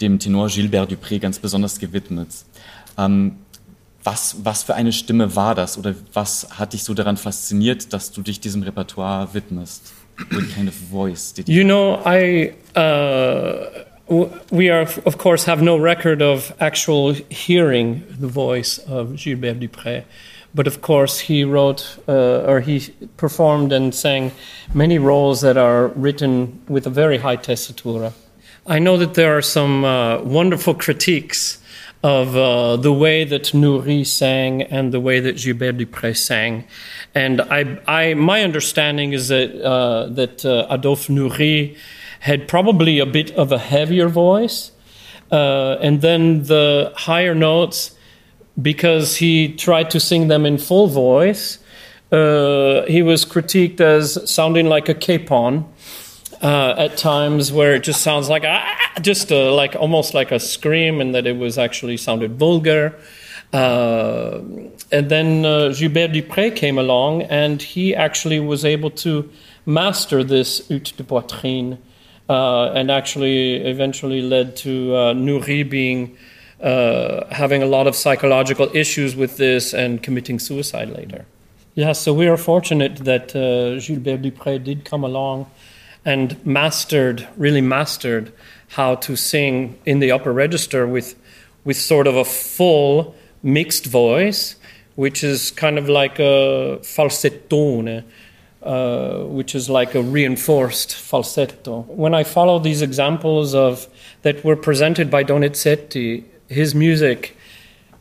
dem 0.00 0.18
Tenor 0.18 0.48
Gilbert 0.48 0.90
Dupré 0.90 1.18
ganz 1.18 1.38
besonders 1.38 1.78
gewidmet. 1.78 2.28
Ähm, 2.98 3.38
was, 4.04 4.36
was 4.44 4.62
für 4.62 4.74
eine 4.74 4.92
Stimme 4.92 5.34
war 5.34 5.54
das 5.54 5.76
oder 5.78 5.94
was 6.12 6.48
hat 6.58 6.72
dich 6.72 6.84
so 6.84 6.94
daran 6.94 7.16
fasziniert, 7.16 7.92
dass 7.92 8.12
du 8.12 8.22
dich 8.22 8.38
diesem 8.40 8.62
Repertoire 8.62 9.34
widmest? 9.34 9.92
What 10.30 10.48
kind 10.54 10.68
of 10.68 10.74
voice 10.90 11.34
did 11.34 11.48
you? 11.48 11.56
You 11.56 11.64
know, 11.64 12.00
I 12.06 12.54
uh, 12.74 13.84
we 14.50 14.72
are 14.72 14.86
of 15.04 15.18
course 15.18 15.46
have 15.50 15.62
no 15.62 15.76
record 15.76 16.22
of 16.22 16.54
actual 16.58 17.14
hearing 17.28 18.02
the 18.18 18.28
voice 18.28 18.78
of 18.88 19.16
Gilbert 19.16 19.60
Dupré. 19.60 20.04
But 20.56 20.66
of 20.66 20.80
course 20.80 21.20
he 21.20 21.44
wrote 21.44 21.98
uh, 22.08 22.50
or 22.50 22.60
he 22.60 22.88
performed 23.16 23.72
and 23.72 23.94
sang 23.94 24.32
many 24.74 24.98
roles 24.98 25.42
that 25.42 25.56
are 25.56 25.88
written 25.88 26.60
with 26.66 26.86
a 26.86 26.90
very 26.90 27.18
high 27.18 27.36
tessitura. 27.36 28.12
I 28.66 28.80
know 28.80 28.96
that 28.96 29.14
there 29.14 29.36
are 29.36 29.42
some 29.42 29.84
uh, 29.84 30.22
wonderful 30.22 30.74
critiques 30.74 31.62
of 32.02 32.36
uh, 32.36 32.76
the 32.76 32.92
way 32.92 33.24
that 33.24 33.52
Nourri 33.54 34.04
sang 34.04 34.62
and 34.62 34.92
the 34.92 35.00
way 35.00 35.20
that 35.20 35.36
Gilbert 35.36 35.78
Dupré 35.78 36.16
sang. 36.16 36.64
And 37.14 37.40
I, 37.40 37.78
I, 37.86 38.14
my 38.14 38.42
understanding 38.42 39.12
is 39.12 39.28
that, 39.28 39.54
uh, 39.62 40.06
that 40.08 40.44
uh, 40.44 40.66
Adolphe 40.68 41.08
Nourri 41.08 41.76
had 42.20 42.48
probably 42.48 42.98
a 42.98 43.06
bit 43.06 43.30
of 43.32 43.52
a 43.52 43.58
heavier 43.58 44.08
voice. 44.08 44.72
Uh, 45.30 45.76
and 45.80 46.00
then 46.00 46.44
the 46.44 46.92
higher 46.96 47.34
notes, 47.34 47.95
because 48.60 49.16
he 49.16 49.54
tried 49.54 49.90
to 49.90 50.00
sing 50.00 50.28
them 50.28 50.46
in 50.46 50.58
full 50.58 50.86
voice, 50.86 51.58
uh, 52.12 52.82
he 52.86 53.02
was 53.02 53.24
critiqued 53.24 53.80
as 53.80 54.30
sounding 54.30 54.66
like 54.66 54.88
a 54.88 54.94
capon 54.94 55.64
uh, 56.42 56.74
at 56.76 56.96
times 56.96 57.52
where 57.52 57.74
it 57.74 57.82
just 57.82 58.02
sounds 58.02 58.28
like 58.28 58.44
ah, 58.46 58.92
just 59.00 59.30
a, 59.30 59.50
like 59.50 59.74
almost 59.76 60.14
like 60.14 60.30
a 60.32 60.38
scream, 60.38 61.00
and 61.00 61.14
that 61.14 61.26
it 61.26 61.36
was 61.36 61.58
actually 61.58 61.96
sounded 61.96 62.38
vulgar. 62.38 62.94
Uh, 63.52 64.40
and 64.92 65.08
then 65.08 65.44
uh, 65.44 65.68
Gilbert 65.68 66.12
Dupré 66.12 66.54
came 66.54 66.78
along, 66.78 67.22
and 67.22 67.62
he 67.62 67.94
actually 67.94 68.40
was 68.40 68.64
able 68.64 68.90
to 68.90 69.30
master 69.64 70.22
this 70.22 70.70
ut 70.70 70.92
de 70.96 71.04
poitrine, 71.04 71.78
uh, 72.28 72.70
and 72.72 72.90
actually 72.90 73.56
eventually 73.56 74.20
led 74.20 74.56
to 74.56 74.94
uh, 74.94 75.12
Nourri 75.14 75.68
being 75.68 76.16
uh, 76.60 77.26
having 77.34 77.62
a 77.62 77.66
lot 77.66 77.86
of 77.86 77.94
psychological 77.94 78.68
issues 78.74 79.14
with 79.14 79.36
this 79.36 79.74
and 79.74 80.02
committing 80.02 80.38
suicide 80.38 80.90
later. 80.90 81.26
Yeah, 81.74 81.92
so 81.92 82.14
we 82.14 82.26
are 82.26 82.38
fortunate 82.38 82.96
that 83.04 83.36
uh, 83.36 83.78
Gilbert 83.80 84.22
Dupré 84.22 84.62
did 84.64 84.86
come 84.86 85.04
along 85.04 85.50
and 86.06 86.44
mastered, 86.46 87.28
really 87.36 87.60
mastered, 87.60 88.32
how 88.68 88.94
to 88.94 89.16
sing 89.16 89.78
in 89.84 89.98
the 89.98 90.10
upper 90.10 90.32
register 90.32 90.86
with, 90.86 91.14
with 91.64 91.76
sort 91.76 92.06
of 92.06 92.16
a 92.16 92.24
full 92.24 93.14
mixed 93.42 93.84
voice, 93.84 94.56
which 94.94 95.22
is 95.22 95.50
kind 95.50 95.78
of 95.78 95.88
like 95.88 96.18
a 96.18 96.78
falsettone, 96.80 98.04
uh, 98.62 99.18
which 99.24 99.54
is 99.54 99.68
like 99.68 99.94
a 99.94 100.02
reinforced 100.02 100.94
falsetto. 100.94 101.82
When 101.82 102.14
I 102.14 102.24
follow 102.24 102.58
these 102.58 102.80
examples 102.80 103.54
of 103.54 103.86
that 104.22 104.42
were 104.44 104.56
presented 104.56 105.10
by 105.10 105.24
Donizetti, 105.24 106.24
his 106.48 106.74
music, 106.74 107.36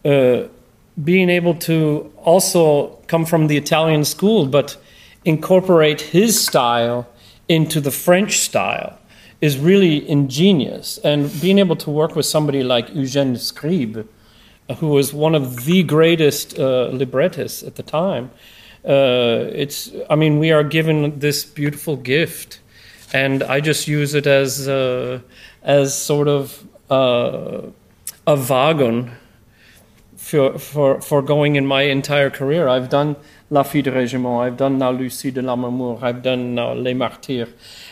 uh, 0.04 0.44
being 1.04 1.30
able 1.30 1.56
to 1.56 2.12
also 2.24 3.00
come 3.08 3.26
from 3.26 3.48
the 3.48 3.58
Italian 3.58 4.06
school, 4.06 4.46
but 4.46 4.78
incorporate 5.26 6.02
his 6.02 6.40
style 6.40 7.08
into 7.48 7.82
the 7.82 7.92
French 7.92 8.40
style 8.40 8.98
is 9.42 9.58
really 9.58 10.08
ingenious. 10.10 10.98
And 11.00 11.30
being 11.42 11.60
able 11.60 11.76
to 11.78 11.90
work 11.92 12.16
with 12.16 12.26
somebody 12.26 12.64
like 12.64 12.88
Eugène 12.90 13.38
Scribe, 13.38 14.08
who 14.78 14.88
was 14.88 15.14
one 15.14 15.36
of 15.36 15.66
the 15.66 15.84
greatest 15.84 16.58
uh, 16.58 16.90
librettists 16.92 17.62
at 17.64 17.76
the 17.76 17.84
time, 17.84 18.32
uh, 18.88 19.50
it's, 19.52 19.92
I 20.10 20.16
mean, 20.16 20.40
we 20.40 20.52
are 20.52 20.64
given 20.64 21.20
this 21.20 21.44
beautiful 21.44 21.98
gift. 21.98 22.60
And 23.14 23.44
I 23.44 23.60
just 23.60 23.88
use 23.88 24.14
it 24.14 24.28
as, 24.28 24.68
uh, 24.68 25.20
as 25.64 25.98
sort 25.98 26.28
of 26.28 26.68
uh, 26.90 27.62
a 28.28 28.36
wagon 28.36 29.12
for, 30.18 30.58
for, 30.58 31.02
for 31.02 31.22
going 31.22 31.56
in 31.56 31.66
my 31.66 31.84
entire 31.84 32.30
career. 32.30 32.68
I've 32.68 32.90
done 32.90 33.16
La 33.50 33.64
Fille 33.64 33.84
de 33.84 33.92
Régiment. 33.92 34.44
I've 34.44 34.58
done 34.58 34.78
now 34.80 34.92
Lucie 34.92 35.32
de 35.32 35.42
l'Amour. 35.42 36.00
I've 36.02 36.24
done 36.24 36.56
now 36.56 36.74
Les 36.74 36.94
Martyrs. 36.94 37.50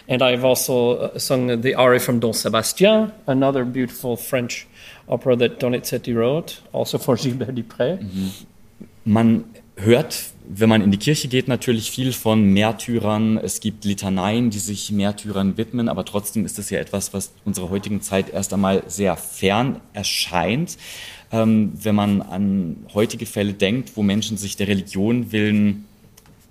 And 0.07 0.21
I've 0.21 0.43
also 0.43 0.97
uh, 0.97 1.19
sung 1.19 1.61
the 1.61 1.75
aria 1.75 1.99
from 1.99 2.19
Don 2.19 2.31
Sébastien, 2.33 3.13
another 3.27 3.63
beautiful 3.63 4.17
French 4.17 4.67
opera 5.07 5.35
that 5.35 5.59
Donizetti 5.59 6.15
wrote, 6.15 6.59
also 6.71 6.97
for 6.97 7.15
Gilbert 7.23 7.55
Dupré. 7.55 7.99
Mhm. 7.99 8.45
Man 9.05 9.45
hört, 9.77 10.32
wenn 10.47 10.69
man 10.69 10.81
in 10.81 10.91
die 10.91 10.97
Kirche 10.97 11.27
geht, 11.27 11.47
natürlich 11.47 11.89
viel 11.89 12.11
von 12.13 12.43
Märtyrern. 12.43 13.37
Es 13.37 13.59
gibt 13.59 13.85
Litaneien, 13.85 14.49
die 14.49 14.59
sich 14.59 14.91
Märtyrern 14.91 15.57
widmen, 15.57 15.89
aber 15.89 16.05
trotzdem 16.05 16.45
ist 16.45 16.57
das 16.57 16.69
ja 16.69 16.79
etwas, 16.79 17.13
was 17.13 17.31
unserer 17.45 17.69
heutigen 17.69 18.01
Zeit 18.01 18.29
erst 18.29 18.53
einmal 18.53 18.83
sehr 18.87 19.15
fern 19.15 19.79
erscheint 19.93 20.77
ähm, 21.33 21.71
wenn 21.73 21.95
man 21.95 22.21
an 22.21 22.85
heutige 22.93 23.25
Fälle 23.25 23.53
denkt, 23.53 23.97
wo 23.97 24.03
Menschen 24.03 24.37
sich 24.37 24.55
der 24.55 24.67
Religion 24.67 25.31
willen 25.31 25.85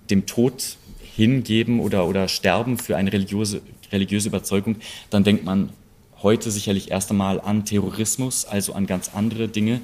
dem 0.09 0.25
Tod 0.25 0.75
hingeben 1.15 1.79
oder, 1.79 2.05
oder 2.05 2.27
sterben 2.27 2.77
für 2.77 2.97
eine 2.97 3.13
religiöse, 3.13 3.61
religiöse 3.91 4.27
Überzeugung, 4.27 4.75
dann 5.09 5.23
denkt 5.23 5.45
man 5.45 5.69
heute 6.21 6.51
sicherlich 6.51 6.91
erst 6.91 7.11
einmal 7.11 7.39
an 7.39 7.63
Terrorismus, 7.63 8.45
also 8.45 8.73
an 8.73 8.85
ganz 8.85 9.11
andere 9.13 9.47
Dinge. 9.47 9.79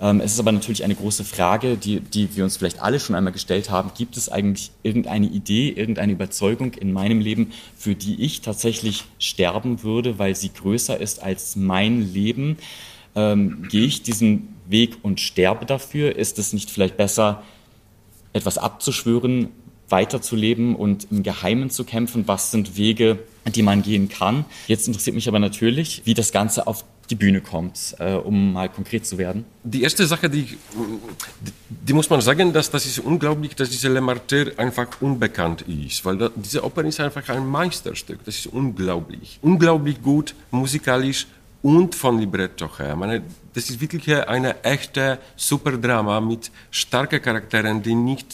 Ähm, 0.00 0.20
es 0.20 0.32
ist 0.32 0.40
aber 0.40 0.52
natürlich 0.52 0.84
eine 0.84 0.94
große 0.94 1.24
Frage, 1.24 1.76
die, 1.76 2.00
die 2.00 2.36
wir 2.36 2.44
uns 2.44 2.56
vielleicht 2.56 2.80
alle 2.80 3.00
schon 3.00 3.16
einmal 3.16 3.32
gestellt 3.32 3.70
haben. 3.70 3.90
Gibt 3.96 4.16
es 4.16 4.28
eigentlich 4.28 4.70
irgendeine 4.82 5.26
Idee, 5.26 5.70
irgendeine 5.70 6.12
Überzeugung 6.12 6.74
in 6.74 6.92
meinem 6.92 7.20
Leben, 7.20 7.52
für 7.76 7.94
die 7.94 8.22
ich 8.22 8.40
tatsächlich 8.40 9.04
sterben 9.18 9.82
würde, 9.82 10.18
weil 10.18 10.34
sie 10.34 10.52
größer 10.52 11.00
ist 11.00 11.22
als 11.22 11.56
mein 11.56 12.12
Leben? 12.12 12.56
ähm, 13.14 13.66
gehe 13.68 13.84
ich 13.86 14.02
diesen 14.02 14.54
Weg 14.66 14.96
und 15.02 15.20
sterbe 15.20 15.66
dafür? 15.66 16.16
Ist 16.16 16.38
es 16.38 16.52
nicht 16.52 16.70
vielleicht 16.70 16.96
besser, 16.96 17.42
etwas 18.32 18.58
abzuschwören, 18.58 19.48
weiterzuleben 19.88 20.74
und 20.74 21.08
im 21.10 21.22
Geheimen 21.22 21.70
zu 21.70 21.84
kämpfen? 21.84 22.26
Was 22.26 22.50
sind 22.50 22.76
Wege, 22.76 23.18
die 23.46 23.62
man 23.62 23.82
gehen 23.82 24.08
kann? 24.08 24.44
Jetzt 24.66 24.86
interessiert 24.86 25.14
mich 25.14 25.28
aber 25.28 25.38
natürlich, 25.38 26.02
wie 26.04 26.14
das 26.14 26.32
Ganze 26.32 26.66
auf 26.66 26.84
die 27.10 27.14
Bühne 27.14 27.40
kommt, 27.40 27.94
äh, 27.98 28.14
um 28.14 28.52
mal 28.52 28.68
konkret 28.68 29.06
zu 29.06 29.18
werden? 29.18 29.44
Die 29.62 29.82
erste 29.82 30.06
Sache, 30.06 30.28
die, 30.30 30.56
die 31.68 31.92
muss 31.92 32.08
man 32.08 32.20
sagen, 32.20 32.52
dass 32.52 32.70
das 32.70 32.86
ist 32.86 32.98
unglaublich, 32.98 33.54
dass 33.54 33.70
diese 33.70 33.88
Le 33.88 34.00
Martyr 34.00 34.52
einfach 34.56 34.88
unbekannt 35.00 35.62
ist, 35.62 36.04
weil 36.04 36.18
da, 36.18 36.30
diese 36.34 36.64
Oper 36.64 36.84
ist 36.84 37.00
einfach 37.00 37.28
ein 37.28 37.46
Meisterstück. 37.46 38.20
Das 38.24 38.36
ist 38.36 38.46
unglaublich, 38.46 39.38
unglaublich 39.42 40.02
gut, 40.02 40.34
musikalisch, 40.50 41.26
und 41.64 41.94
von 41.94 42.18
Libretto 42.18 42.68
her. 42.78 42.94
Meine, 42.94 43.22
das 43.54 43.70
ist 43.70 43.80
wirklich 43.80 44.14
eine 44.28 44.62
echte 44.62 45.18
Superdrama 45.34 46.20
mit 46.20 46.50
starken 46.70 47.22
Charakteren, 47.22 47.82
die 47.82 47.94
nicht 47.94 48.30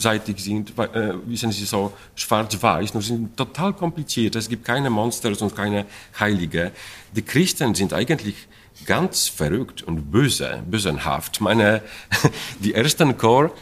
zweiseitig 0.00 0.42
sind, 0.42 0.78
äh, 0.78 1.12
wissen 1.26 1.52
Sie, 1.52 1.64
so 1.64 1.92
schwarz-weiß, 2.14 2.94
nur 2.94 3.02
sind 3.02 3.36
total 3.36 3.72
kompliziert. 3.72 4.36
Es 4.36 4.48
gibt 4.48 4.64
keine 4.64 4.90
Monsters 4.90 5.42
und 5.42 5.54
keine 5.54 5.86
Heilige. 6.18 6.72
Die 7.14 7.22
Christen 7.22 7.74
sind 7.74 7.92
eigentlich 7.92 8.48
ganz 8.86 9.28
verrückt 9.28 9.82
und 9.82 10.10
böse, 10.10 10.62
bösenhaft. 10.66 11.40
Meine, 11.40 11.82
die 12.60 12.74
ersten 12.74 13.16
Chor 13.16 13.52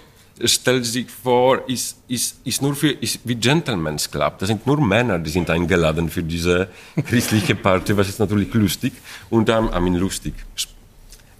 stellt 0.45 0.87
sich 0.87 1.11
vor, 1.11 1.69
ist, 1.69 1.99
ist, 2.07 2.37
ist 2.45 2.63
nur 2.63 2.77
für, 2.77 2.91
ist 2.91 3.21
wie 3.25 3.35
Gentleman's 3.35 4.09
Club. 4.11 4.39
Das 4.39 4.49
sind 4.49 4.67
nur 4.67 4.81
Männer, 4.81 5.19
die 5.19 5.31
sind 5.31 5.51
eingeladen 5.51 6.09
für 6.09 6.23
diese 6.23 6.69
christliche 7.05 7.57
Party, 7.57 7.97
was 7.97 8.09
ist 8.09 8.21
natürlich 8.21 8.55
lustig. 8.55 8.93
Und 9.31 9.49
I 9.49 9.81
mean, 9.81 9.95
lustig, 9.95 10.35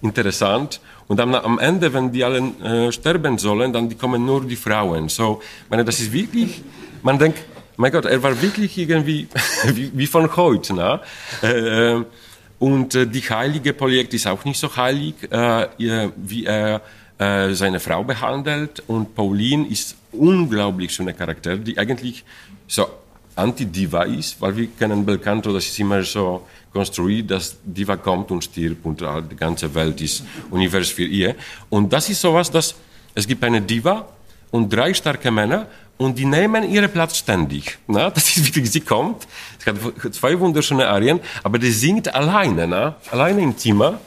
interessant. 0.01 0.81
Und 1.09 1.17
dann 1.17 1.35
am 1.35 1.59
Ende, 1.59 1.91
wenn 1.93 2.11
die 2.11 2.23
alle 2.23 2.39
äh, 2.63 2.91
sterben 2.93 3.37
sollen, 3.37 3.73
dann 3.73 3.97
kommen 3.97 4.25
nur 4.25 4.45
die 4.45 4.55
Frauen. 4.55 5.09
So, 5.09 5.41
meine, 5.69 5.83
das 5.83 5.99
ist 5.99 6.13
wirklich, 6.13 6.61
man 7.03 7.19
denkt, 7.19 7.39
mein 7.75 7.91
Gott, 7.91 8.05
er 8.05 8.23
war 8.23 8.41
wirklich 8.41 8.77
irgendwie 8.77 9.27
wie, 9.73 9.91
wie 9.93 10.07
von 10.07 10.33
heute. 10.37 10.73
Ne? 10.73 10.99
Äh 11.41 12.03
und 12.59 12.93
äh, 12.93 13.07
die 13.07 13.21
heilige 13.21 13.73
Projekt 13.73 14.13
ist 14.13 14.27
auch 14.27 14.43
nicht 14.43 14.59
so 14.59 14.75
heilig, 14.75 15.15
äh, 15.31 15.67
wie 16.17 16.45
er 16.45 16.81
äh, 17.17 17.53
seine 17.53 17.79
Frau 17.79 18.03
behandelt 18.03 18.83
und 18.87 19.15
Pauline 19.15 19.67
ist 19.67 19.95
unglaublich 20.11 20.91
schöner 20.91 21.13
Charakter, 21.13 21.55
die 21.55 21.77
eigentlich 21.77 22.25
so 22.67 22.85
Anti-Diva 23.39 24.03
ist, 24.03 24.41
weil 24.41 24.55
wir 24.55 24.67
kennen 24.67 25.05
Belcanto, 25.05 25.53
das 25.53 25.65
ist 25.65 25.79
immer 25.79 26.03
so 26.03 26.47
konstruiert, 26.71 27.31
dass 27.31 27.57
Diva 27.63 27.97
kommt 27.97 28.31
und 28.31 28.43
stirbt 28.43 28.85
und 28.85 29.01
die 29.01 29.35
ganze 29.35 29.73
Welt 29.73 29.99
ist 30.01 30.23
Univers 30.51 30.89
für 30.89 31.05
ihr. 31.05 31.35
Und 31.69 31.91
das 31.91 32.09
ist 32.09 32.21
sowas, 32.21 32.51
dass 32.51 32.75
es 33.15 33.27
gibt 33.27 33.43
eine 33.43 33.61
Diva 33.61 34.07
und 34.51 34.71
drei 34.71 34.93
starke 34.93 35.31
Männer 35.31 35.67
und 35.97 36.17
die 36.17 36.25
nehmen 36.25 36.69
ihren 36.69 36.89
Platz 36.91 37.17
ständig. 37.17 37.77
Na, 37.87 38.09
das 38.09 38.37
ist 38.37 38.45
wirklich, 38.45 38.71
sie 38.71 38.81
kommt, 38.81 39.27
sie 39.57 39.69
hat 39.69 40.13
zwei 40.13 40.39
wunderschöne 40.39 40.87
Arien, 40.87 41.19
aber 41.43 41.59
die 41.59 41.71
singt 41.71 42.13
alleine, 42.13 42.67
na, 42.67 42.95
alleine 43.11 43.41
im 43.41 43.57
Zimmer 43.57 43.99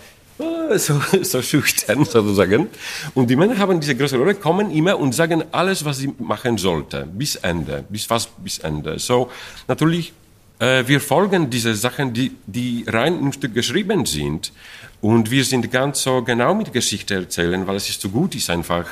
so, 0.76 1.00
so 1.22 1.42
schüchtern 1.42 2.04
sozusagen. 2.04 2.68
Und 3.14 3.28
die 3.28 3.36
Männer 3.36 3.58
haben 3.58 3.80
diese 3.80 3.94
große 3.94 4.16
Rolle, 4.16 4.34
kommen 4.34 4.70
immer 4.70 4.98
und 4.98 5.14
sagen 5.14 5.44
alles, 5.52 5.84
was 5.84 5.98
sie 5.98 6.12
machen 6.18 6.58
sollten, 6.58 7.10
bis 7.16 7.36
Ende, 7.36 7.84
bis 7.88 8.04
fast 8.04 8.30
bis 8.42 8.58
Ende. 8.58 8.98
So, 8.98 9.30
natürlich, 9.68 10.12
äh, 10.58 10.84
wir 10.86 11.00
folgen 11.00 11.50
diese 11.50 11.74
Sachen, 11.74 12.12
die, 12.12 12.32
die 12.46 12.84
rein 12.88 13.18
im 13.18 13.32
Stück 13.32 13.54
geschrieben 13.54 14.06
sind. 14.06 14.52
Und 15.00 15.30
wir 15.32 15.44
sind 15.44 15.70
ganz 15.72 16.02
so 16.02 16.22
genau 16.22 16.54
mit 16.54 16.72
Geschichte 16.72 17.14
erzählen, 17.14 17.66
weil 17.66 17.76
es 17.76 17.88
ist 17.88 18.00
so 18.00 18.08
gut 18.08 18.36
ist 18.36 18.48
einfach, 18.50 18.86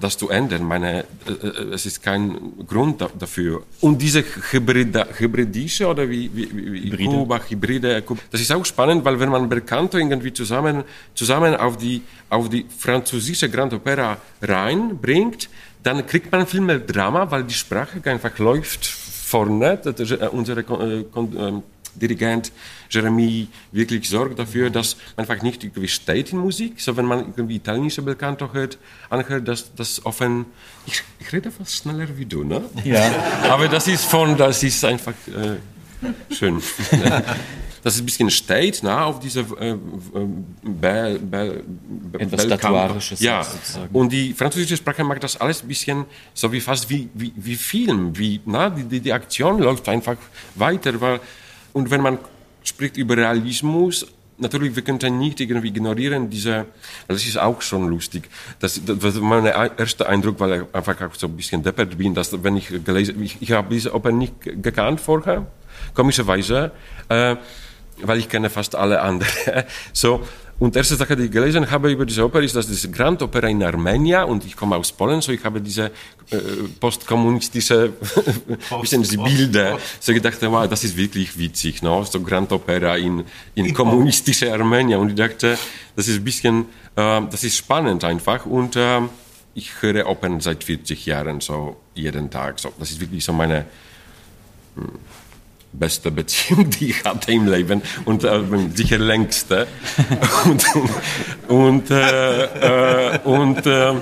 das 0.00 0.16
zu 0.18 0.28
ändern. 0.28 0.64
Meine, 0.64 1.04
äh, 1.26 1.32
äh, 1.32 1.74
es 1.74 1.86
ist 1.86 2.02
kein 2.02 2.36
Grund 2.66 3.00
da, 3.00 3.08
dafür. 3.18 3.62
Und 3.80 4.00
diese 4.00 4.24
Hybrida, 4.50 5.06
hybridische 5.16 5.86
oder 5.86 6.08
wie, 6.08 6.30
wie, 6.34 6.48
wie 6.72 6.90
Hybride. 6.90 7.10
Kuba, 7.10 7.40
Hybride, 7.48 8.02
das 8.30 8.40
ist 8.40 8.52
auch 8.52 8.64
spannend, 8.64 9.04
weil 9.04 9.18
wenn 9.18 9.30
man 9.30 9.48
Belcanto 9.48 9.98
irgendwie 9.98 10.32
zusammen, 10.32 10.84
zusammen 11.14 11.56
auf 11.56 11.76
die, 11.76 12.02
auf 12.28 12.48
die 12.48 12.66
französische 12.76 13.48
Grand 13.48 13.72
Opera 13.72 14.18
reinbringt, 14.40 15.48
dann 15.82 16.06
kriegt 16.06 16.30
man 16.30 16.46
viel 16.46 16.60
mehr 16.60 16.78
Drama, 16.78 17.30
weil 17.30 17.44
die 17.44 17.54
Sprache 17.54 18.00
einfach 18.04 18.38
läuft 18.38 18.86
vorne. 18.86 19.80
Unsere 20.32 20.60
äh, 20.60 21.04
ähm, 21.14 21.62
Dirigent 21.94 22.52
Jeremy 22.90 23.48
wirklich 23.70 24.08
sorgt 24.08 24.38
dafür, 24.38 24.70
dass 24.70 24.96
man 25.16 25.26
einfach 25.26 25.42
nicht 25.42 25.64
irgendwie 25.64 25.88
steht 25.88 26.32
in 26.32 26.38
Musik, 26.38 26.80
so 26.80 26.96
wenn 26.96 27.06
man 27.06 27.32
irgendwie 27.36 27.56
italienische 27.56 28.02
Belcanto 28.02 28.52
hört, 28.52 28.78
anhört, 29.08 29.48
dass 29.48 29.74
das 29.74 30.04
offen, 30.04 30.46
ich, 30.86 31.02
ich 31.18 31.32
rede 31.32 31.50
fast 31.50 31.76
schneller 31.76 32.08
wie 32.16 32.26
du, 32.26 32.44
ne? 32.44 32.64
Ja. 32.84 33.10
Aber 33.48 33.68
das 33.68 33.88
ist 33.88 34.04
von, 34.04 34.36
das 34.36 34.62
ist 34.62 34.84
einfach 34.84 35.14
äh, 35.28 36.34
schön. 36.34 36.62
dass 37.82 37.94
es 37.94 38.00
ein 38.00 38.06
bisschen 38.06 38.30
steht, 38.30 38.80
na, 38.82 39.04
auf 39.04 39.18
diese 39.18 39.40
äh, 39.40 39.76
Bel, 40.62 41.18
Bel, 41.18 41.64
Etwas 42.16 42.44
Statuarisches. 42.44 43.20
Ja, 43.20 43.42
sozusagen. 43.42 43.94
und 43.94 44.12
die 44.12 44.32
französische 44.34 44.76
Sprache 44.76 45.02
macht 45.02 45.24
das 45.24 45.40
alles 45.40 45.62
ein 45.62 45.68
bisschen 45.68 46.04
so 46.32 46.52
wie 46.52 46.60
fast 46.60 46.88
wie, 46.90 47.08
wie, 47.14 47.32
wie 47.34 47.56
Film, 47.56 48.16
wie, 48.16 48.40
na, 48.46 48.70
die, 48.70 49.00
die 49.00 49.12
Aktion 49.12 49.58
läuft 49.58 49.88
einfach 49.88 50.16
weiter, 50.54 51.00
weil, 51.00 51.20
und 51.72 51.90
wenn 51.90 52.00
man 52.00 52.18
spricht 52.64 52.96
über 52.96 53.16
Realismus. 53.16 54.06
Natürlich, 54.38 54.74
wir 54.74 54.82
könnten 54.82 55.18
nicht 55.18 55.40
irgendwie 55.40 55.68
ignorieren 55.68 56.28
diese, 56.28 56.66
das 57.06 57.24
ist 57.24 57.38
auch 57.38 57.62
schon 57.62 57.88
lustig. 57.88 58.28
Das, 58.58 58.80
das 58.84 59.20
war 59.20 59.22
mein 59.22 59.44
erster 59.44 60.08
Eindruck, 60.08 60.40
weil 60.40 60.62
ich 60.62 60.74
einfach 60.74 61.00
auch 61.00 61.14
so 61.14 61.28
ein 61.28 61.36
bisschen 61.36 61.62
deppert 61.62 61.96
bin, 61.96 62.14
dass 62.14 62.42
wenn 62.42 62.56
ich 62.56 62.68
gelesen, 62.84 63.22
ich, 63.22 63.40
ich 63.40 63.52
habe 63.52 63.72
diese 63.72 63.94
Oper 63.94 64.10
nicht 64.10 64.34
gekannt 64.40 65.00
vorher, 65.00 65.46
komischerweise, 65.94 66.72
äh, 67.08 67.36
weil 68.02 68.18
ich 68.18 68.28
kenne 68.28 68.50
fast 68.50 68.74
alle 68.74 69.00
anderen. 69.00 69.30
so, 69.92 70.26
und 70.62 70.76
erste 70.76 70.94
Sache, 70.94 71.16
die 71.16 71.24
ich 71.24 71.30
gelesen 71.32 71.68
habe 71.68 71.90
über 71.90 72.06
diese 72.06 72.24
Oper, 72.24 72.40
ist, 72.40 72.54
dass 72.54 72.68
das 72.68 72.88
Grand 72.92 73.20
Opera 73.20 73.48
in 73.48 73.64
Armenia 73.64 74.22
und 74.22 74.44
ich 74.44 74.54
komme 74.54 74.76
aus 74.76 74.92
Polen, 74.92 75.20
so 75.20 75.32
ich 75.32 75.42
habe 75.42 75.60
diese 75.60 75.86
äh, 76.30 76.38
postkommunistische 76.78 77.92
bisschen 78.80 79.02
die 79.02 79.16
Bilder, 79.16 79.80
so 79.98 80.14
gedacht, 80.14 80.38
wow, 80.42 80.68
das 80.68 80.84
ist 80.84 80.96
wirklich 80.96 81.36
witzig, 81.36 81.82
no? 81.82 82.04
so 82.04 82.20
Grand 82.20 82.52
Opera 82.52 82.96
in, 82.96 83.24
in 83.56 83.74
kommunistische 83.74 84.52
Armenia. 84.52 84.98
Und 84.98 85.08
ich 85.08 85.16
dachte, 85.16 85.58
das 85.96 86.06
ist 86.06 86.18
ein 86.18 86.24
bisschen, 86.24 86.66
äh, 86.94 87.20
das 87.28 87.42
ist 87.42 87.56
spannend 87.56 88.04
einfach. 88.04 88.46
Und 88.46 88.76
äh, 88.76 89.00
ich 89.54 89.82
höre 89.82 90.06
Opern 90.06 90.38
seit 90.38 90.62
40 90.62 91.06
Jahren 91.06 91.40
so 91.40 91.78
jeden 91.94 92.30
Tag, 92.30 92.60
so 92.60 92.72
das 92.78 92.92
ist 92.92 93.00
wirklich 93.00 93.24
so 93.24 93.32
meine 93.32 93.66
hm, 94.76 94.92
beste 95.72 96.10
Beziehung, 96.10 96.70
die 96.70 96.90
ich 96.90 97.04
hatte 97.04 97.32
im 97.32 97.48
Leben 97.48 97.82
und 98.04 98.24
äh, 98.24 98.40
sicher 98.74 98.98
längste. 98.98 99.66
und 100.44 100.64
und, 101.48 101.90
äh, 101.90 103.14
äh, 103.14 103.18
und, 103.24 103.66
äh, 103.66 103.94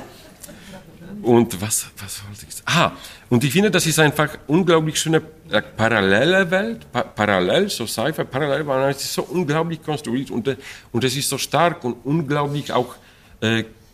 und 1.23 1.61
was, 1.61 1.87
was 1.99 2.23
wollte 2.27 2.47
ich 2.49 2.55
sagen? 2.55 2.67
Ah, 2.67 2.93
und 3.29 3.45
ich 3.45 3.53
finde, 3.53 3.71
das 3.71 3.87
ist 3.87 3.99
einfach 3.99 4.39
unglaublich 4.47 4.99
schöne 4.99 5.23
äh, 5.51 5.63
parallele 5.63 6.51
Welt, 6.51 6.91
pa 6.91 7.03
parallel, 7.03 7.69
so 7.69 7.87
Sci-Fi, 7.87 8.25
parallel, 8.25 8.67
weil 8.67 8.91
es 8.91 9.05
ist 9.05 9.15
so 9.15 9.23
unglaublich 9.23 9.83
konstruiert 9.83 10.31
und, 10.31 10.49
äh, 10.49 10.57
und 10.93 11.05
es 11.05 11.17
ist 11.17 11.29
so 11.29 11.39
stark 11.39 11.85
und 11.85 11.97
unglaublich 12.05 12.73
auch 12.73 12.95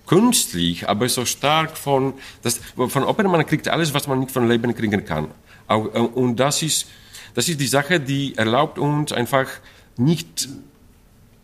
künstlich, 0.06 0.88
aber 0.88 1.08
so 1.08 1.24
stark 1.24 1.76
von, 1.76 2.14
das, 2.42 2.60
von 2.74 3.04
Opern, 3.04 3.26
man 3.26 3.46
kriegt 3.46 3.68
alles, 3.68 3.94
was 3.94 4.08
man 4.08 4.18
nicht 4.18 4.32
von 4.32 4.48
Leben 4.48 4.74
kriegen 4.74 5.04
kann. 5.04 5.28
Auch, 5.68 5.84
und 5.84 6.36
das 6.36 6.62
ist, 6.62 6.86
das 7.36 7.50
ist 7.50 7.60
die 7.60 7.66
Sache, 7.66 8.00
die 8.00 8.34
erlaubt 8.36 8.78
uns 8.78 9.12
einfach 9.12 9.46
nicht 9.98 10.48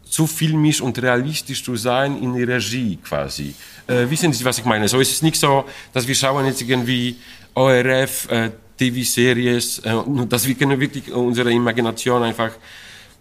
zu 0.04 0.26
filmisch 0.26 0.80
und 0.80 1.00
realistisch 1.00 1.62
zu 1.62 1.76
sein 1.76 2.20
in 2.22 2.34
der 2.34 2.48
Regie 2.48 2.96
quasi. 2.96 3.54
Äh, 3.86 4.08
wissen 4.08 4.32
Sie, 4.32 4.42
was 4.42 4.58
ich 4.58 4.64
meine? 4.64 4.88
So 4.88 5.00
ist 5.00 5.12
es 5.12 5.20
nicht 5.20 5.36
so, 5.36 5.66
dass 5.92 6.08
wir 6.08 6.14
schauen 6.14 6.46
jetzt 6.46 6.62
irgendwie 6.62 7.16
ORF, 7.54 8.30
äh, 8.30 8.50
TV-Series, 8.78 9.80
äh, 9.80 9.94
dass 10.28 10.46
wir 10.46 10.54
können 10.54 10.80
wirklich 10.80 11.12
unsere 11.12 11.52
Imagination 11.52 12.22
einfach, 12.22 12.52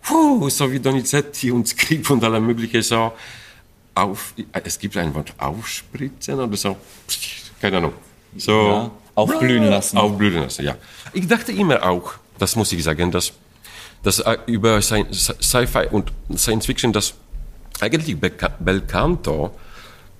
puh, 0.02 0.50
so 0.50 0.72
wie 0.72 0.80
Donizetti 0.80 1.52
und 1.52 1.68
Skrip 1.68 2.10
und 2.10 2.24
alle 2.24 2.40
mögliche 2.40 2.82
so 2.82 3.12
auf, 3.96 4.34
es 4.64 4.80
gibt 4.80 4.96
ein 4.96 5.14
Wort 5.14 5.34
aufspritzen 5.38 6.40
oder 6.40 6.56
so, 6.56 6.78
keine 7.60 7.78
Ahnung. 7.78 7.94
So, 8.38 8.52
ja, 8.54 8.92
aufblühen 9.14 9.66
lassen. 9.66 9.98
Aufblühen 9.98 10.42
lassen, 10.44 10.64
ja. 10.64 10.78
Ich 11.12 11.28
dachte 11.28 11.52
immer 11.52 11.84
auch, 11.84 12.14
das 12.41 12.56
muss 12.56 12.71
ich 12.71 12.84
sagen, 12.84 13.12
dass, 13.12 13.34
dass 14.04 14.19
äh, 14.19 14.38
über 14.47 14.82
Sci-Fi 14.82 15.88
und 15.91 16.12
Science 16.36 16.65
Fiction, 16.65 16.91
dass 16.91 17.13
eigentlich 17.80 18.17
Belcanto, 18.19 19.51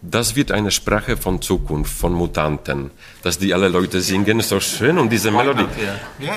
das 0.04 0.36
wird 0.36 0.52
eine 0.52 0.72
Sprache 0.72 1.16
von 1.16 1.42
Zukunft, 1.42 1.94
von 1.94 2.14
Mutanten, 2.14 2.90
dass 3.22 3.38
die 3.38 3.54
alle 3.54 3.68
Leute 3.68 4.02
singen 4.02 4.42
so 4.42 4.60
schön 4.60 4.98
und 4.98 5.12
diese 5.12 5.30
Melodie. 5.30 5.68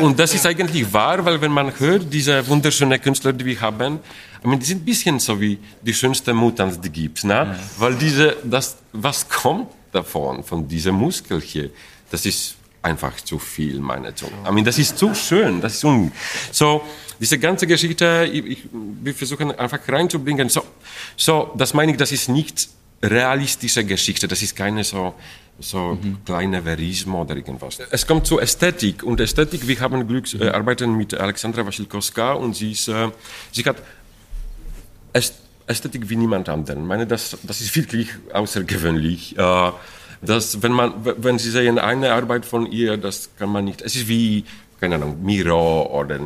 Und 0.00 0.18
das 0.18 0.34
ist 0.34 0.44
eigentlich 0.44 0.92
wahr, 0.92 1.24
weil 1.24 1.40
wenn 1.40 1.52
man 1.52 1.72
hört, 1.78 2.12
diese 2.12 2.46
wunderschönen 2.46 3.00
Künstler, 3.00 3.32
die 3.32 3.44
wir 3.44 3.60
haben, 3.60 4.00
ich 4.40 4.46
meine, 4.46 4.58
die 4.58 4.66
sind 4.66 4.82
ein 4.82 4.84
bisschen 4.84 5.18
so 5.18 5.40
wie 5.40 5.58
die 5.80 5.94
schönsten 5.94 6.36
Mutants, 6.36 6.78
die 6.78 6.90
gibt, 6.90 7.24
ne? 7.24 7.58
Weil 7.78 7.94
diese, 7.94 8.36
das, 8.44 8.76
was 8.92 9.26
kommt 9.26 9.68
davon, 9.92 10.44
von 10.44 10.68
diesem 10.68 10.96
Muskel 10.96 11.40
hier, 11.40 11.70
das 12.10 12.26
ist 12.26 12.56
einfach 12.84 13.16
zu 13.16 13.38
viel, 13.38 13.80
meine 13.80 14.14
Zunge. 14.14 14.32
I 14.48 14.52
mean, 14.52 14.64
das 14.64 14.78
ist 14.78 14.98
zu 14.98 15.14
schön. 15.14 15.60
Das 15.60 15.74
ist 15.74 15.84
un 15.84 16.12
so, 16.52 16.82
diese 17.18 17.38
ganze 17.38 17.66
Geschichte, 17.66 18.28
ich, 18.30 18.44
ich, 18.44 18.58
wir 18.72 19.14
versuchen 19.14 19.52
einfach 19.52 19.80
reinzubringen. 19.88 20.48
So, 20.48 20.62
so, 21.16 21.52
das 21.56 21.74
meine 21.74 21.92
ich, 21.92 21.98
das 21.98 22.12
ist 22.12 22.28
nicht 22.28 22.68
realistische 23.02 23.84
Geschichte. 23.84 24.28
Das 24.28 24.42
ist 24.42 24.54
keine 24.56 24.84
so, 24.84 25.14
so 25.58 25.98
mhm. 26.00 26.18
kleine 26.24 26.62
Verismo 26.62 27.22
oder 27.22 27.36
irgendwas. 27.36 27.78
Es 27.90 28.06
kommt 28.06 28.26
zu 28.26 28.38
Ästhetik. 28.38 29.02
Und 29.02 29.20
Ästhetik, 29.20 29.66
wir 29.66 29.80
haben 29.80 30.06
Glück, 30.06 30.32
äh, 30.34 30.48
arbeiten 30.48 30.96
mit 30.96 31.14
Alexandra 31.14 31.64
Wasilkowska 31.66 32.32
und 32.32 32.54
sie, 32.54 32.72
ist, 32.72 32.88
äh, 32.88 33.10
sie 33.52 33.64
hat 33.64 33.76
Ästhetik 35.66 36.08
wie 36.08 36.16
niemand 36.16 36.48
anderen. 36.48 36.82
Ich 36.82 36.88
meine, 36.88 37.06
das, 37.06 37.36
das 37.42 37.60
ist 37.60 37.74
wirklich 37.76 38.10
außergewöhnlich. 38.32 39.38
Äh, 39.38 39.72
dass 40.24 40.62
wenn 40.62 40.72
man, 40.72 40.92
wenn 41.04 41.38
Sie 41.38 41.50
sehen 41.50 41.78
eine 41.78 42.12
Arbeit 42.12 42.44
von 42.44 42.66
ihr, 42.70 42.96
das 42.96 43.30
kann 43.38 43.50
man 43.50 43.64
nicht, 43.64 43.82
es 43.82 43.96
ist 43.96 44.08
wie, 44.08 44.44
keine 44.80 44.96
Ahnung, 44.96 45.22
Miro 45.22 45.86
oder 45.98 46.18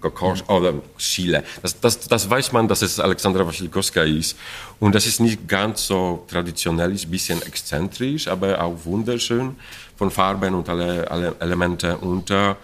Kokosch 0.00 0.42
mhm. 0.42 0.54
oder 0.54 0.74
Schiele. 0.96 1.42
Das, 1.62 1.80
das, 1.80 2.00
das 2.00 2.28
weiß 2.28 2.52
man, 2.52 2.68
dass 2.68 2.82
es 2.82 3.00
Alexandra 3.00 3.46
Wasilkowska 3.46 4.02
ist. 4.02 4.36
Und 4.78 4.94
das 4.94 5.06
ist 5.06 5.20
nicht 5.20 5.48
ganz 5.48 5.86
so 5.86 6.24
traditionell, 6.28 6.92
ist 6.92 7.06
ein 7.06 7.10
bisschen 7.10 7.42
exzentrisch, 7.42 8.28
aber 8.28 8.60
auch 8.62 8.84
wunderschön 8.84 9.56
von 9.96 10.10
Farben 10.10 10.54
und 10.54 10.68
alle, 10.68 11.10
alle 11.10 11.34
Elemente. 11.40 11.98
Äh, 12.30 12.54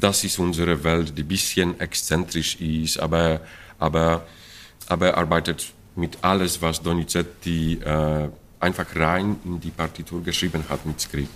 das 0.00 0.24
ist 0.24 0.38
unsere 0.38 0.82
Welt, 0.84 1.16
die 1.16 1.22
ein 1.22 1.28
bisschen 1.28 1.80
exzentrisch 1.80 2.56
ist, 2.60 3.00
aber, 3.00 3.40
aber, 3.78 4.26
aber 4.86 5.16
arbeitet 5.16 5.72
mit 5.96 6.18
alles, 6.22 6.62
was 6.62 6.80
Donizetti 6.80 7.80
äh, 7.84 8.28
einfach 8.60 8.86
rein 8.96 9.36
in 9.44 9.60
die 9.60 9.70
Partitur 9.70 10.22
geschrieben 10.22 10.64
hat 10.68 10.84
mit 10.86 11.00
Skript. 11.00 11.28